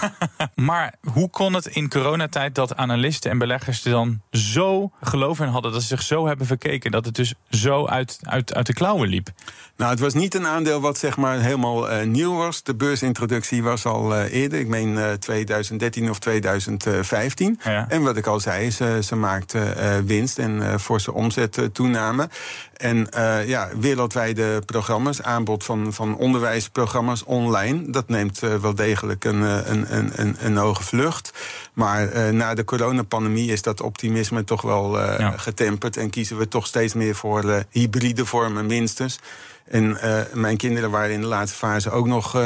maar 0.66 0.94
hoe 1.12 1.31
kon 1.31 1.55
het 1.55 1.66
in 1.66 1.88
coronatijd 1.88 2.55
dat 2.55 2.77
analisten 2.77 3.31
en 3.31 3.38
beleggers 3.38 3.85
er 3.85 3.90
dan 3.90 4.20
zo 4.31 4.90
geloof 5.00 5.40
in 5.40 5.46
hadden, 5.46 5.72
dat 5.72 5.81
ze 5.81 5.87
zich 5.87 6.03
zo 6.03 6.27
hebben 6.27 6.46
verkeken, 6.46 6.90
dat 6.90 7.05
het 7.05 7.14
dus 7.14 7.35
zo 7.50 7.87
uit, 7.87 8.18
uit, 8.22 8.55
uit 8.55 8.66
de 8.66 8.72
klauwen 8.72 9.09
liep? 9.09 9.29
Nou, 9.76 9.90
het 9.90 10.00
was 10.00 10.14
niet 10.14 10.34
een 10.34 10.46
aandeel 10.46 10.80
wat 10.80 10.98
zeg 10.98 11.16
maar 11.16 11.40
helemaal 11.40 11.90
uh, 11.90 12.02
nieuw 12.02 12.37
was. 12.37 12.62
De 12.62 12.74
beursintroductie 12.74 13.62
was 13.62 13.87
al 13.87 14.22
eerder, 14.22 14.58
ik 14.58 14.68
meen 14.68 15.18
2013 15.18 16.10
of 16.10 16.18
2015. 16.18 17.60
En 17.88 18.02
wat 18.02 18.16
ik 18.16 18.26
al 18.26 18.40
zei, 18.40 18.70
ze, 18.70 18.98
ze 19.02 19.16
maakte 19.16 20.02
winst 20.06 20.38
en 20.38 20.80
forse 20.80 21.12
omzettoename. 21.12 22.28
En 22.76 23.08
uh, 23.16 23.48
ja, 23.48 23.68
wereldwijde 23.80 24.62
programma's, 24.66 25.22
aanbod 25.22 25.64
van, 25.64 25.92
van 25.92 26.16
onderwijsprogramma's 26.16 27.22
online, 27.26 27.90
dat 27.90 28.08
neemt 28.08 28.42
uh, 28.42 28.54
wel 28.54 28.74
degelijk 28.74 29.24
een, 29.24 29.40
een, 29.40 29.96
een, 29.96 30.10
een, 30.14 30.37
een 30.40 30.56
hoge 30.56 30.82
vlucht. 30.82 31.32
Maar 31.74 32.12
uh, 32.12 32.28
na 32.28 32.54
de 32.54 32.64
coronapandemie 32.64 33.52
is 33.52 33.62
dat 33.62 33.80
optimisme 33.80 34.44
toch 34.44 34.62
wel 34.62 35.00
ja. 35.00 35.30
getemperd 35.30 35.96
en 35.96 36.10
kiezen 36.10 36.38
we 36.38 36.48
toch 36.48 36.66
steeds 36.66 36.94
meer 36.94 37.14
voor 37.14 37.64
hybride 37.70 38.26
vormen, 38.26 38.66
minstens. 38.66 39.18
En 39.64 39.98
mijn 40.32 40.56
kinderen 40.56 40.90
waren 40.90 41.14
in 41.14 41.20
de 41.20 41.26
laatste 41.26 41.58
fase 41.58 41.90
ook 41.90 42.06
nog 42.06 42.42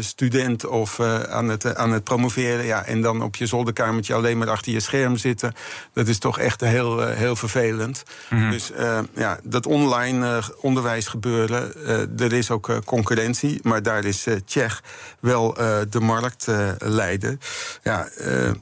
student 0.00 0.66
of 0.66 1.00
aan, 1.30 1.48
het, 1.48 1.74
aan 1.76 1.92
het 1.92 2.04
promoveren. 2.04 2.64
Ja, 2.64 2.84
en 2.84 3.02
dan 3.02 3.22
op 3.22 3.36
je 3.36 3.46
zolderkamertje 3.46 4.14
alleen 4.14 4.38
maar 4.38 4.50
achter 4.50 4.72
je 4.72 4.80
scherm 4.80 5.16
zitten. 5.16 5.52
Dat 5.92 6.08
is 6.08 6.18
toch 6.18 6.38
echt 6.38 6.60
heel, 6.60 7.06
heel 7.06 7.36
vervelend. 7.36 8.02
Mm 8.30 8.38
-hmm. 8.38 8.50
Dus 8.50 8.72
ja, 9.14 9.38
dat 9.42 9.66
online 9.66 10.42
onderwijs 10.60 11.06
gebeuren, 11.06 11.74
er 12.18 12.32
is 12.32 12.50
ook 12.50 12.84
concurrentie. 12.84 13.58
Maar 13.62 13.82
daar 13.82 14.04
is 14.04 14.26
Tsjech 14.44 14.82
wel 15.20 15.54
de 15.90 16.00
marktleider. 16.00 17.38
ja, 17.82 18.08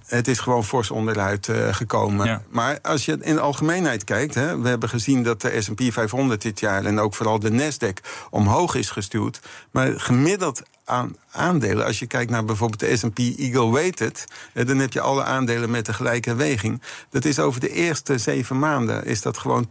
het 0.09 0.29
is 0.29 0.38
gewoon 0.38 0.64
fors 0.64 0.90
onderuit 0.90 1.49
gekomen. 1.71 2.27
Ja. 2.27 2.42
Maar 2.51 2.79
als 2.83 3.05
je 3.05 3.18
in 3.21 3.35
de 3.35 3.40
algemeenheid 3.40 4.05
kijkt, 4.05 4.35
hè, 4.35 4.61
we 4.61 4.68
hebben 4.68 4.88
gezien 4.88 5.23
dat 5.23 5.40
de 5.40 5.62
S&P 5.62 5.83
500 5.92 6.42
dit 6.42 6.61
jaar 6.61 6.85
en 6.85 6.99
ook 6.99 7.14
vooral 7.14 7.38
de 7.38 7.51
Nasdaq 7.51 8.09
omhoog 8.31 8.75
is 8.75 8.90
gestuurd. 8.90 9.40
Maar 9.71 10.01
gemiddeld 10.01 10.62
aan 10.85 11.16
aandelen, 11.33 11.87
als 11.87 11.99
je 11.99 12.07
kijkt 12.07 12.31
naar 12.31 12.44
bijvoorbeeld 12.44 12.81
de 12.81 12.97
S&P 12.97 13.18
Eagle 13.18 13.73
Weighted... 13.73 14.25
dan 14.53 14.79
heb 14.79 14.92
je 14.92 15.01
alle 15.01 15.25
aandelen 15.25 15.71
met 15.71 15.87
de 15.87 15.92
gelijke 15.92 16.35
weging. 16.35 16.83
Dat 17.11 17.25
is 17.25 17.38
over 17.38 17.61
de 17.61 17.73
eerste 17.73 18.18
zeven 18.18 18.59
maanden 18.59 19.05
is 19.05 19.23
dat 19.23 19.38
gewoon 19.38 19.68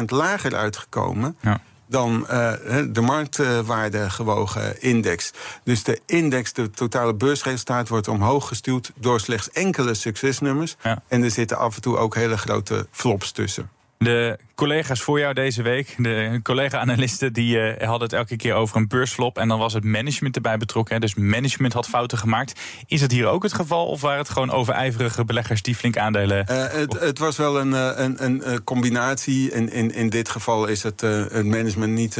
10% 0.00 0.04
lager 0.04 0.54
uitgekomen... 0.54 1.36
Ja 1.40 1.60
dan 1.88 2.26
uh, 2.30 2.52
de 2.88 3.00
marktwaarde 3.00 4.10
gewogen 4.10 4.82
index. 4.82 5.32
Dus 5.64 5.82
de 5.82 6.00
index, 6.06 6.52
de 6.52 6.70
totale 6.70 7.14
beursresultaat, 7.14 7.88
wordt 7.88 8.08
omhoog 8.08 8.48
gestuurd 8.48 8.92
door 8.96 9.20
slechts 9.20 9.50
enkele 9.50 9.94
succesnummers. 9.94 10.76
Ja. 10.82 11.02
En 11.08 11.22
er 11.22 11.30
zitten 11.30 11.58
af 11.58 11.74
en 11.74 11.82
toe 11.82 11.96
ook 11.96 12.14
hele 12.14 12.38
grote 12.38 12.86
flops 12.90 13.32
tussen. 13.32 13.70
De 13.98 14.38
collega's 14.58 15.00
voor 15.00 15.18
jou 15.18 15.34
deze 15.34 15.62
week, 15.62 15.94
de 15.96 16.40
collega-analisten, 16.42 17.32
die 17.32 17.56
uh, 17.56 17.88
hadden 17.88 18.02
het 18.02 18.12
elke 18.12 18.36
keer 18.36 18.54
over 18.54 18.76
een 18.76 18.88
beursflop. 18.88 19.38
En 19.38 19.48
dan 19.48 19.58
was 19.58 19.72
het 19.72 19.84
management 19.84 20.36
erbij 20.36 20.56
betrokken. 20.56 20.94
Hè, 20.94 21.00
dus 21.00 21.14
management 21.14 21.72
had 21.72 21.88
fouten 21.88 22.18
gemaakt. 22.18 22.60
Is 22.86 23.00
het 23.00 23.12
hier 23.12 23.26
ook 23.26 23.42
het 23.42 23.52
geval? 23.52 23.86
Of 23.86 24.00
waren 24.00 24.18
het 24.18 24.28
gewoon 24.28 24.50
overijverige 24.50 25.24
beleggers 25.24 25.62
die 25.62 25.74
flink 25.74 25.96
aandelen? 25.96 26.46
Uh, 26.50 26.64
het, 26.70 27.00
het, 27.00 27.18
was 27.18 27.36
wel 27.36 27.60
een, 27.60 27.72
een, 28.02 28.24
een 28.24 28.64
combinatie. 28.64 29.50
In, 29.50 29.72
in, 29.72 29.94
in 29.94 30.08
dit 30.08 30.28
geval 30.28 30.66
is 30.66 30.82
het, 30.82 31.02
uh, 31.02 31.10
het 31.10 31.46
management 31.46 31.92
niet 31.92 32.16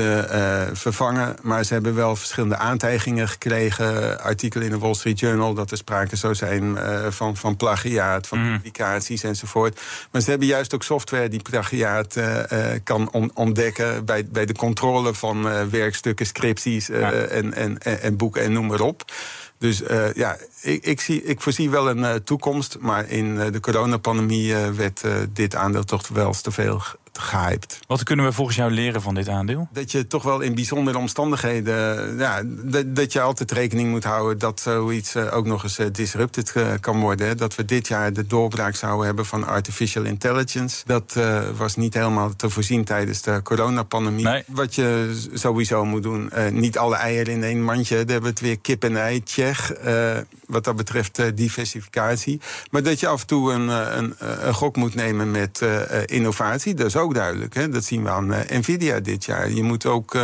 vervangen. 0.72 1.36
Maar 1.42 1.64
ze 1.64 1.72
hebben 1.72 1.94
wel 1.94 2.16
verschillende 2.16 2.56
aantijgingen 2.56 3.28
gekregen. 3.28 4.20
Artikelen 4.20 4.66
in 4.66 4.72
de 4.72 4.78
Wall 4.78 4.94
Street 4.94 5.18
Journal 5.18 5.54
dat 5.54 5.70
er 5.70 5.76
sprake 5.76 6.16
zou 6.16 6.34
zijn 6.34 6.78
van, 7.08 7.36
van 7.36 7.56
plagiaat, 7.56 8.26
van 8.26 8.38
mm. 8.38 8.56
publicaties 8.56 9.22
enzovoort. 9.22 9.80
Maar 10.10 10.20
ze 10.20 10.30
hebben 10.30 10.48
juist 10.48 10.74
ook 10.74 10.82
software 10.82 11.28
die 11.28 11.42
plagiaat 11.42 12.16
uh, 12.52 12.66
kan 12.84 13.30
ontdekken 13.34 14.04
bij, 14.04 14.26
bij 14.26 14.46
de 14.46 14.54
controle 14.54 15.14
van 15.14 15.46
uh, 15.46 15.62
werkstukken, 15.62 16.26
scripties 16.26 16.86
ja. 16.86 17.12
en, 17.12 17.54
en, 17.54 17.78
en, 17.78 18.16
boeken 18.16 18.42
en 18.42 18.52
noem 18.52 18.66
maar 18.66 18.80
op. 18.80 19.12
Dus 19.58 19.82
ja, 20.14 20.36
ik, 20.62 20.84
ik, 20.84 21.00
zie, 21.00 21.22
ik 21.22 21.40
voorzie 21.40 21.70
wel 21.70 21.88
een 21.88 22.24
toekomst. 22.24 22.76
Maar 22.80 23.08
in 23.08 23.52
de 23.52 23.60
coronapandemie 23.60 24.54
werd 24.54 25.02
dit 25.32 25.54
aandeel 25.54 25.84
toch 25.84 26.08
wel 26.08 26.32
te 26.32 26.50
veel 26.50 26.82
gehyped. 27.18 27.80
Wat 27.86 28.02
kunnen 28.02 28.24
we 28.24 28.32
volgens 28.32 28.56
jou 28.56 28.70
leren 28.70 29.02
van 29.02 29.14
dit 29.14 29.28
aandeel? 29.28 29.68
Dat 29.72 29.92
je 29.92 30.06
toch 30.06 30.22
wel 30.22 30.40
in 30.40 30.54
bijzondere 30.54 30.98
omstandigheden... 30.98 32.16
Ja, 32.18 32.42
dat, 32.86 33.12
je 33.12 33.20
altijd 33.20 33.52
rekening 33.52 33.90
moet 33.90 34.04
houden 34.04 34.38
dat 34.38 34.60
zoiets 34.60 35.16
ook 35.16 35.46
nog 35.46 35.62
eens 35.62 35.78
disrupted 35.92 36.52
kan 36.80 37.00
worden. 37.00 37.36
Dat 37.36 37.54
we 37.54 37.64
dit 37.64 37.88
jaar 37.88 38.12
de 38.12 38.26
doorbraak 38.26 38.74
zouden 38.74 39.06
hebben 39.06 39.26
van 39.26 39.46
artificial 39.46 40.04
intelligence. 40.04 40.82
Dat 40.86 41.14
uh, 41.18 41.40
was 41.56 41.76
niet 41.76 41.94
helemaal 41.94 42.36
te 42.36 42.50
voorzien 42.50 42.84
tijdens 42.84 43.22
de 43.22 43.40
coronapandemie. 43.42 44.24
Nee. 44.24 44.42
Wat 44.46 44.74
je 44.74 45.16
sowieso 45.32 45.84
moet 45.84 46.02
doen, 46.02 46.30
uh, 46.36 46.48
niet 46.48 46.78
alle 46.78 46.96
eieren 46.96 47.32
in 47.32 47.42
één 47.42 47.62
mandje. 47.62 47.96
Dan 47.96 48.06
hebben 48.06 48.22
we 48.22 48.28
het 48.28 48.40
weer 48.40 48.58
kip 48.58 48.84
en 48.84 48.96
ei, 48.96 49.22
Tsjech. 49.22 49.84
Uh, 49.84 50.16
wat 50.46 50.64
dat 50.64 50.76
betreft 50.76 51.36
diversificatie. 51.36 52.40
Maar 52.70 52.82
dat 52.82 53.00
je 53.00 53.06
af 53.06 53.20
en 53.20 53.26
toe 53.26 53.52
een, 53.52 53.68
een, 53.68 54.14
een 54.18 54.54
gok 54.54 54.76
moet 54.76 54.94
nemen 54.94 55.30
met 55.30 55.62
innovatie. 56.04 56.74
Dat 56.74 56.86
is 56.86 56.96
ook 57.08 57.14
duidelijk. 57.14 57.54
Hè? 57.54 57.68
Dat 57.68 57.84
zien 57.84 58.02
we 58.02 58.10
aan 58.10 58.32
uh, 58.32 58.38
Nvidia 58.48 59.00
dit 59.00 59.24
jaar. 59.24 59.50
Je 59.50 59.62
moet 59.62 59.86
ook 59.86 60.14
uh, 60.14 60.22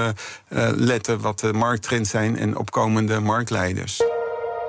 uh, 0.48 0.68
letten 0.74 1.20
wat 1.20 1.40
de 1.40 1.52
markttrends 1.52 2.10
zijn 2.10 2.38
en 2.38 2.56
opkomende 2.56 3.20
marktleiders. 3.20 4.02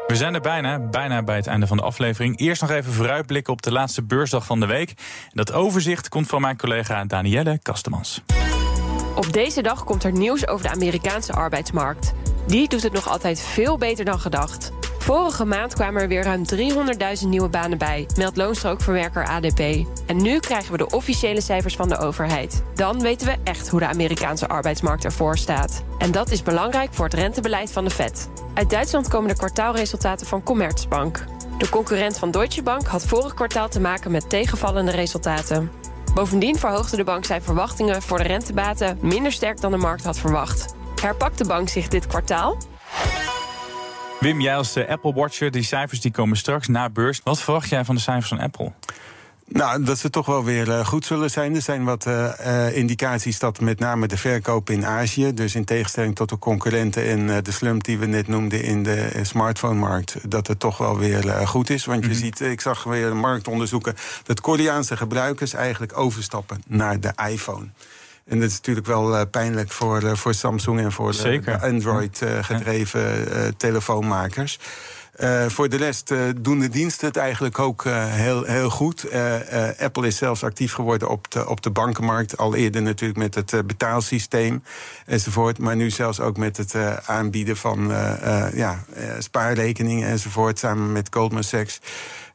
We 0.08 0.16
zijn 0.16 0.34
er 0.34 0.42
bijna, 0.42 0.80
bijna 0.80 1.24
bij 1.24 1.36
het 1.36 1.48
einde 1.48 1.68
van 1.68 1.78
de 1.78 1.84
aflevering. 1.84 2.40
Eerst 2.40 2.62
nog 2.62 2.72
even 2.72 2.94
vooruitblikken 2.94 3.54
op 3.54 3.62
de 3.62 3.72
laatste 3.72 4.02
beursdag 4.02 4.46
van 4.46 4.60
de 4.60 4.66
week. 4.66 4.94
Dat 5.34 5.52
overzicht 5.52 6.10
komt 6.10 6.28
van 6.28 6.42
mijn 6.42 6.58
collega 6.58 7.06
Danielle 7.06 7.60
Kastemans. 7.62 8.22
Op 9.16 9.34
deze 9.34 9.62
dag 9.62 9.84
komt 9.84 10.04
er 10.04 10.12
nieuws 10.12 10.48
over 10.48 10.66
de 10.66 10.72
Amerikaanse 10.72 11.34
arbeidsmarkt. 11.34 12.14
Die 12.48 12.68
doet 12.68 12.84
het 12.84 12.94
nog 12.94 13.10
altijd 13.10 13.40
veel 13.40 13.78
beter 13.78 14.06
dan 14.06 14.20
gedacht. 14.20 14.72
Vorige 15.06 15.46
maand 15.46 15.74
kwamen 15.74 16.02
er 16.02 16.08
weer 16.08 16.24
ruim 16.24 16.44
300.000 17.22 17.28
nieuwe 17.28 17.50
banen 17.50 17.78
bij, 17.78 18.08
meldt 18.16 18.38
loonstrookverwerker 18.38 19.28
ADP. 19.28 19.60
En 20.06 20.22
nu 20.22 20.40
krijgen 20.40 20.72
we 20.72 20.78
de 20.78 20.90
officiële 20.90 21.42
cijfers 21.42 21.76
van 21.76 21.90
de 21.90 21.98
overheid. 21.98 22.64
Dan 22.76 23.02
weten 23.02 23.28
we 23.28 23.36
echt 23.44 23.70
hoe 23.70 23.80
de 23.80 23.88
Amerikaanse 23.88 24.48
arbeidsmarkt 24.48 25.06
ervoor 25.06 25.38
staat. 25.38 25.84
En 25.98 26.12
dat 26.12 26.32
is 26.32 26.44
belangrijk 26.44 26.94
voor 26.94 27.06
het 27.06 27.14
rentebeleid 27.14 27.72
van 27.72 27.84
de 27.84 27.90
Fed. 27.90 28.30
Uit 28.54 28.70
Duitsland 28.70 29.08
komen 29.08 29.30
de 29.30 29.38
kwartaalresultaten 29.38 30.28
van 30.28 30.44
Commerzbank. 30.44 31.26
De 31.58 31.70
concurrent 31.70 32.18
van 32.18 32.32
Deutsche 32.32 32.64
Bank 32.64 32.88
had 32.88 33.06
vorig 33.06 33.34
kwartaal 33.34 33.70
te 33.70 33.80
maken 33.80 34.12
met 34.12 34.30
tegenvallende 34.30 34.92
resultaten. 34.92 35.72
Bovendien 36.14 36.60
verhoogde 36.60 36.98
de 36.98 37.04
bank 37.04 37.26
zijn 37.26 37.42
verwachtingen 37.42 38.02
voor 38.02 38.18
de 38.18 38.24
rentebaten 38.24 38.98
minder 39.02 39.32
sterk 39.32 39.62
dan 39.62 39.72
de 39.72 39.78
markt 39.78 40.04
had 40.04 40.18
verwacht. 40.18 40.76
Herpakt 41.06 41.38
de 41.38 41.46
bank 41.46 41.70
zich 41.70 41.88
dit 41.88 42.08
kwartaal? 42.08 42.58
Wim, 44.20 44.42
jij 44.42 44.56
als 44.56 44.78
uh, 44.78 44.90
Apple 44.90 45.14
Watcher, 45.14 45.52
die 45.52 45.64
cijfers 45.64 46.02
die 46.02 46.12
komen 46.12 46.38
straks 46.38 46.68
na 46.68 46.90
beurs. 46.90 47.22
Wat 47.24 47.42
verwacht 47.42 47.70
jij 47.70 47.86
van 47.86 47.96
de 47.96 48.02
cijfers 48.02 48.28
van 48.28 48.40
Apple? 48.40 48.72
Nou, 49.48 49.84
dat 49.84 49.98
ze 49.98 50.10
toch 50.10 50.26
wel 50.26 50.44
weer 50.44 50.68
uh, 50.68 50.86
goed 50.86 51.06
zullen 51.06 51.30
zijn. 51.30 51.56
Er 51.56 51.62
zijn 51.62 51.84
wat 51.84 52.06
uh, 52.06 52.78
indicaties 52.78 53.40
dat 53.40 53.60
met 53.60 53.80
name 53.80 54.08
de 54.08 54.18
verkoop 54.18 54.70
in 54.70 54.86
Azië, 54.86 55.34
dus 55.34 55.56
in 55.56 55.66
tegenstelling 55.66 56.16
tot 56.16 56.30
de 56.30 56.40
concurrenten 56.40 57.06
en 57.06 57.44
de 57.44 57.52
slump 57.52 57.84
die 57.84 57.98
we 57.98 58.06
net 58.06 58.28
noemden 58.28 58.64
in 58.64 58.84
de 58.84 59.10
smartphone-markt, 59.22 60.30
dat 60.30 60.48
het 60.48 60.60
toch 60.60 60.78
wel 60.78 60.98
weer 60.98 61.48
goed 61.48 61.70
is. 61.70 61.86
Want 61.86 62.00
je 62.00 62.06
mm 62.06 62.12
-hmm. 62.12 62.22
ziet, 62.22 62.40
ik 62.40 62.62
zag 62.62 62.84
weer 62.84 63.16
marktonderzoeken, 63.16 63.96
dat 64.24 64.42
Koreaanse 64.42 64.98
gebruikers 64.98 65.54
eigenlijk 65.54 65.98
overstappen 65.98 66.62
naar 66.68 67.00
de 67.00 67.14
iPhone. 67.30 67.68
En 68.26 68.40
dat 68.40 68.50
is 68.50 68.56
natuurlijk 68.56 68.88
wel 68.88 69.16
uh, 69.16 69.22
pijnlijk 69.32 69.72
voor, 69.72 70.04
uh, 70.04 70.14
voor 70.14 70.34
Samsung 70.34 70.80
en 70.80 70.92
voor 70.92 71.12
de 71.12 71.60
Android-gedreven 71.62 73.58
telefoonmakers. 73.58 74.60
Uh, 75.20 75.46
voor 75.46 75.70
de 75.70 75.78
rest 75.78 76.12
uh, 76.12 76.20
doen 76.42 76.60
de 76.60 76.70
diensten 76.70 77.08
het 77.08 77.18
eigenlijk 77.18 77.60
ook 77.60 77.86
uh, 77.86 78.06
heel, 78.06 78.44
heel 78.44 78.70
goed. 78.70 79.06
Apple 79.80 80.08
is 80.08 80.18
zelfs 80.18 80.44
actief 80.44 80.74
geworden 80.74 81.10
op 81.10 81.32
de, 81.32 81.48
op 81.48 81.62
de 81.62 81.70
bankenmarkt. 81.70 82.38
Al 82.38 82.56
eerder 82.56 82.82
natuurlijk 82.82 83.20
met 83.20 83.36
het 83.36 83.68
betaalsysteem 83.68 84.64
enzovoort. 85.06 85.60
Maar 85.60 85.76
nu 85.76 85.90
zelfs 85.90 86.20
ook 86.20 86.38
met 86.38 86.58
het 86.58 86.76
aanbieden 87.06 87.58
van 87.58 87.92
ja, 88.54 88.86
spaarrekeningen 89.20 90.08
enzovoort. 90.08 90.60
Samen 90.60 90.92
met 90.92 91.08
Goldman 91.12 91.44
Sachs. 91.44 91.80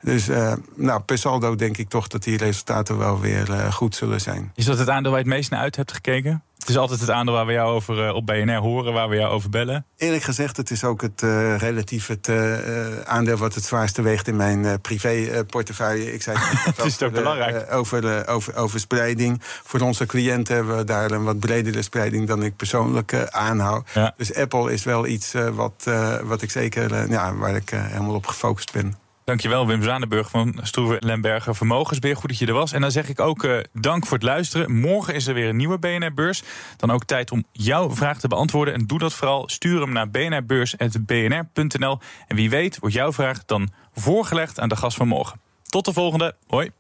Dus 0.01 0.29
nou, 0.75 1.01
per 1.01 1.19
saldo 1.19 1.55
denk 1.55 1.77
ik 1.77 1.89
toch 1.89 2.07
dat 2.07 2.23
die 2.23 2.37
resultaten 2.37 2.99
wel 2.99 3.21
weer 3.21 3.47
goed 3.73 3.95
zullen 3.95 4.21
zijn. 4.21 4.53
Is 4.55 4.65
dat 4.65 4.79
het 4.79 4.89
aandeel 4.89 5.11
waar 5.11 5.21
je 5.21 5.27
het 5.27 5.37
meest 5.37 5.51
naar 5.51 5.61
uit 5.61 5.77
hebt 5.77 5.93
gekeken? 5.93 6.43
Het 6.61 6.69
is 6.69 6.77
altijd 6.77 7.01
het 7.01 7.11
aandeel 7.11 7.35
waar 7.35 7.47
we 7.47 7.53
jou 7.53 7.75
over 7.75 8.07
uh, 8.07 8.15
op 8.15 8.27
BNR 8.27 8.57
horen, 8.57 8.93
waar 8.93 9.09
we 9.09 9.17
jou 9.17 9.33
over 9.33 9.51
bellen. 9.51 9.87
Eerlijk 9.97 10.23
gezegd, 10.23 10.57
het 10.57 10.71
is 10.71 10.85
ook 10.85 11.03
het 11.03 11.23
uh, 11.23 11.57
relatief 11.57 12.07
het 12.07 12.29
uh, 12.29 13.01
aandeel 13.05 13.37
wat 13.37 13.55
het 13.55 13.65
zwaarste 13.65 14.03
weegt 14.03 14.29
in 14.29 14.37
mijn 14.37 14.81
privéportefeuille. 14.81 16.13
Ik 16.13 16.23
zei 16.23 16.37
het 16.77 16.85
is 16.85 16.97
toch 16.97 17.11
belangrijk. 17.11 17.73
over, 17.73 18.01
de, 18.01 18.23
over, 18.27 18.57
over 18.57 18.81
spreiding. 18.81 19.39
Voor 19.43 19.81
onze 19.81 20.07
cliënten 20.07 20.55
hebben 20.55 20.77
we 20.77 20.85
daar 20.85 21.11
een 21.11 21.25
wat 21.25 21.39
bredere 21.39 21.83
spreiding 21.83 22.29
dan 22.29 22.43
ik 22.43 22.57
persoonlijk 22.57 23.29
aanhoud. 23.31 23.91
Ja. 23.95 24.15
Dus 24.17 24.35
Apple 24.35 24.73
is 24.73 24.85
wel 24.85 25.07
iets 25.07 25.33
wat, 25.53 25.91
wat 26.23 26.43
ik 26.43 26.51
zeker, 26.51 27.11
ja, 27.11 27.35
waar 27.35 27.57
ik 27.57 27.71
helemaal 27.71 28.15
op 28.15 28.27
gefocust 28.27 28.73
ben. 28.73 28.95
Dankjewel 29.31 29.67
Wim 29.67 29.83
Zwanenburg 29.83 30.31
van 30.31 30.59
Stroeven 30.63 30.97
Lemberger 31.01 31.55
Vermogensbeheer. 31.55 32.17
Goed 32.17 32.29
dat 32.29 32.39
je 32.39 32.47
er 32.47 32.53
was. 32.53 32.73
En 32.73 32.81
dan 32.81 32.91
zeg 32.91 33.09
ik 33.09 33.21
ook 33.21 33.43
uh, 33.43 33.59
dank 33.73 34.07
voor 34.07 34.17
het 34.17 34.27
luisteren. 34.27 34.73
Morgen 34.73 35.15
is 35.15 35.27
er 35.27 35.35
weer 35.35 35.49
een 35.49 35.57
nieuwe 35.57 35.79
BNR-beurs. 35.79 36.43
Dan 36.77 36.91
ook 36.91 37.05
tijd 37.05 37.31
om 37.31 37.45
jouw 37.53 37.91
vraag 37.91 38.21
te 38.21 38.29
beantwoorden. 38.29 38.75
En 38.75 38.87
doe 38.87 38.99
dat 38.99 39.15
vooral. 39.15 39.49
Stuur 39.49 39.81
hem 39.81 39.93
naar 39.93 40.11
bnrbeurs.bnr.nl. 40.11 41.99
En 42.27 42.37
wie 42.37 42.51
weet 42.51 42.79
wordt 42.79 42.95
jouw 42.95 43.13
vraag 43.13 43.45
dan 43.45 43.73
voorgelegd 43.93 44.61
aan 44.61 44.69
de 44.69 44.77
gast 44.77 44.97
van 44.97 45.09
morgen. 45.09 45.41
Tot 45.63 45.85
de 45.85 45.93
volgende. 45.93 46.37
Hoi. 46.47 46.71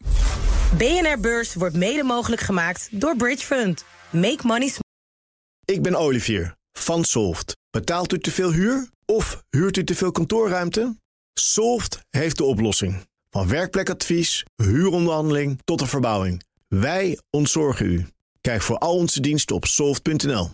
BNR 0.76 1.20
Beurs 1.20 1.54
wordt 1.54 1.76
mede 1.76 2.02
mogelijk 2.02 2.40
gemaakt 2.40 2.88
door 2.90 3.16
Bridge 3.16 3.46
Fund. 3.46 3.84
Make 4.10 4.46
money 4.46 4.72
Ik 5.64 5.82
ben 5.82 5.94
Olivier 5.94 6.54
van 6.72 7.04
Solft. 7.04 7.56
Betaalt 7.70 8.12
u 8.12 8.18
te 8.18 8.30
veel 8.30 8.52
huur 8.52 8.88
of 9.06 9.42
huurt 9.50 9.76
u 9.76 9.84
te 9.84 9.94
veel 9.94 10.10
kantoorruimte? 10.10 10.94
Solft 11.40 12.00
heeft 12.11 12.37
de 12.37 12.44
oplossing. 12.44 13.07
Van 13.31 13.48
werkplekadvies, 13.48 14.44
huuronderhandeling 14.57 15.61
tot 15.64 15.79
de 15.79 15.87
verbouwing. 15.87 16.42
Wij 16.68 17.18
ontzorgen 17.31 17.87
u. 17.87 18.07
Kijk 18.40 18.62
voor 18.62 18.79
al 18.79 18.96
onze 18.96 19.20
diensten 19.20 19.57
op 19.57 19.64
soft.nl. 19.66 20.50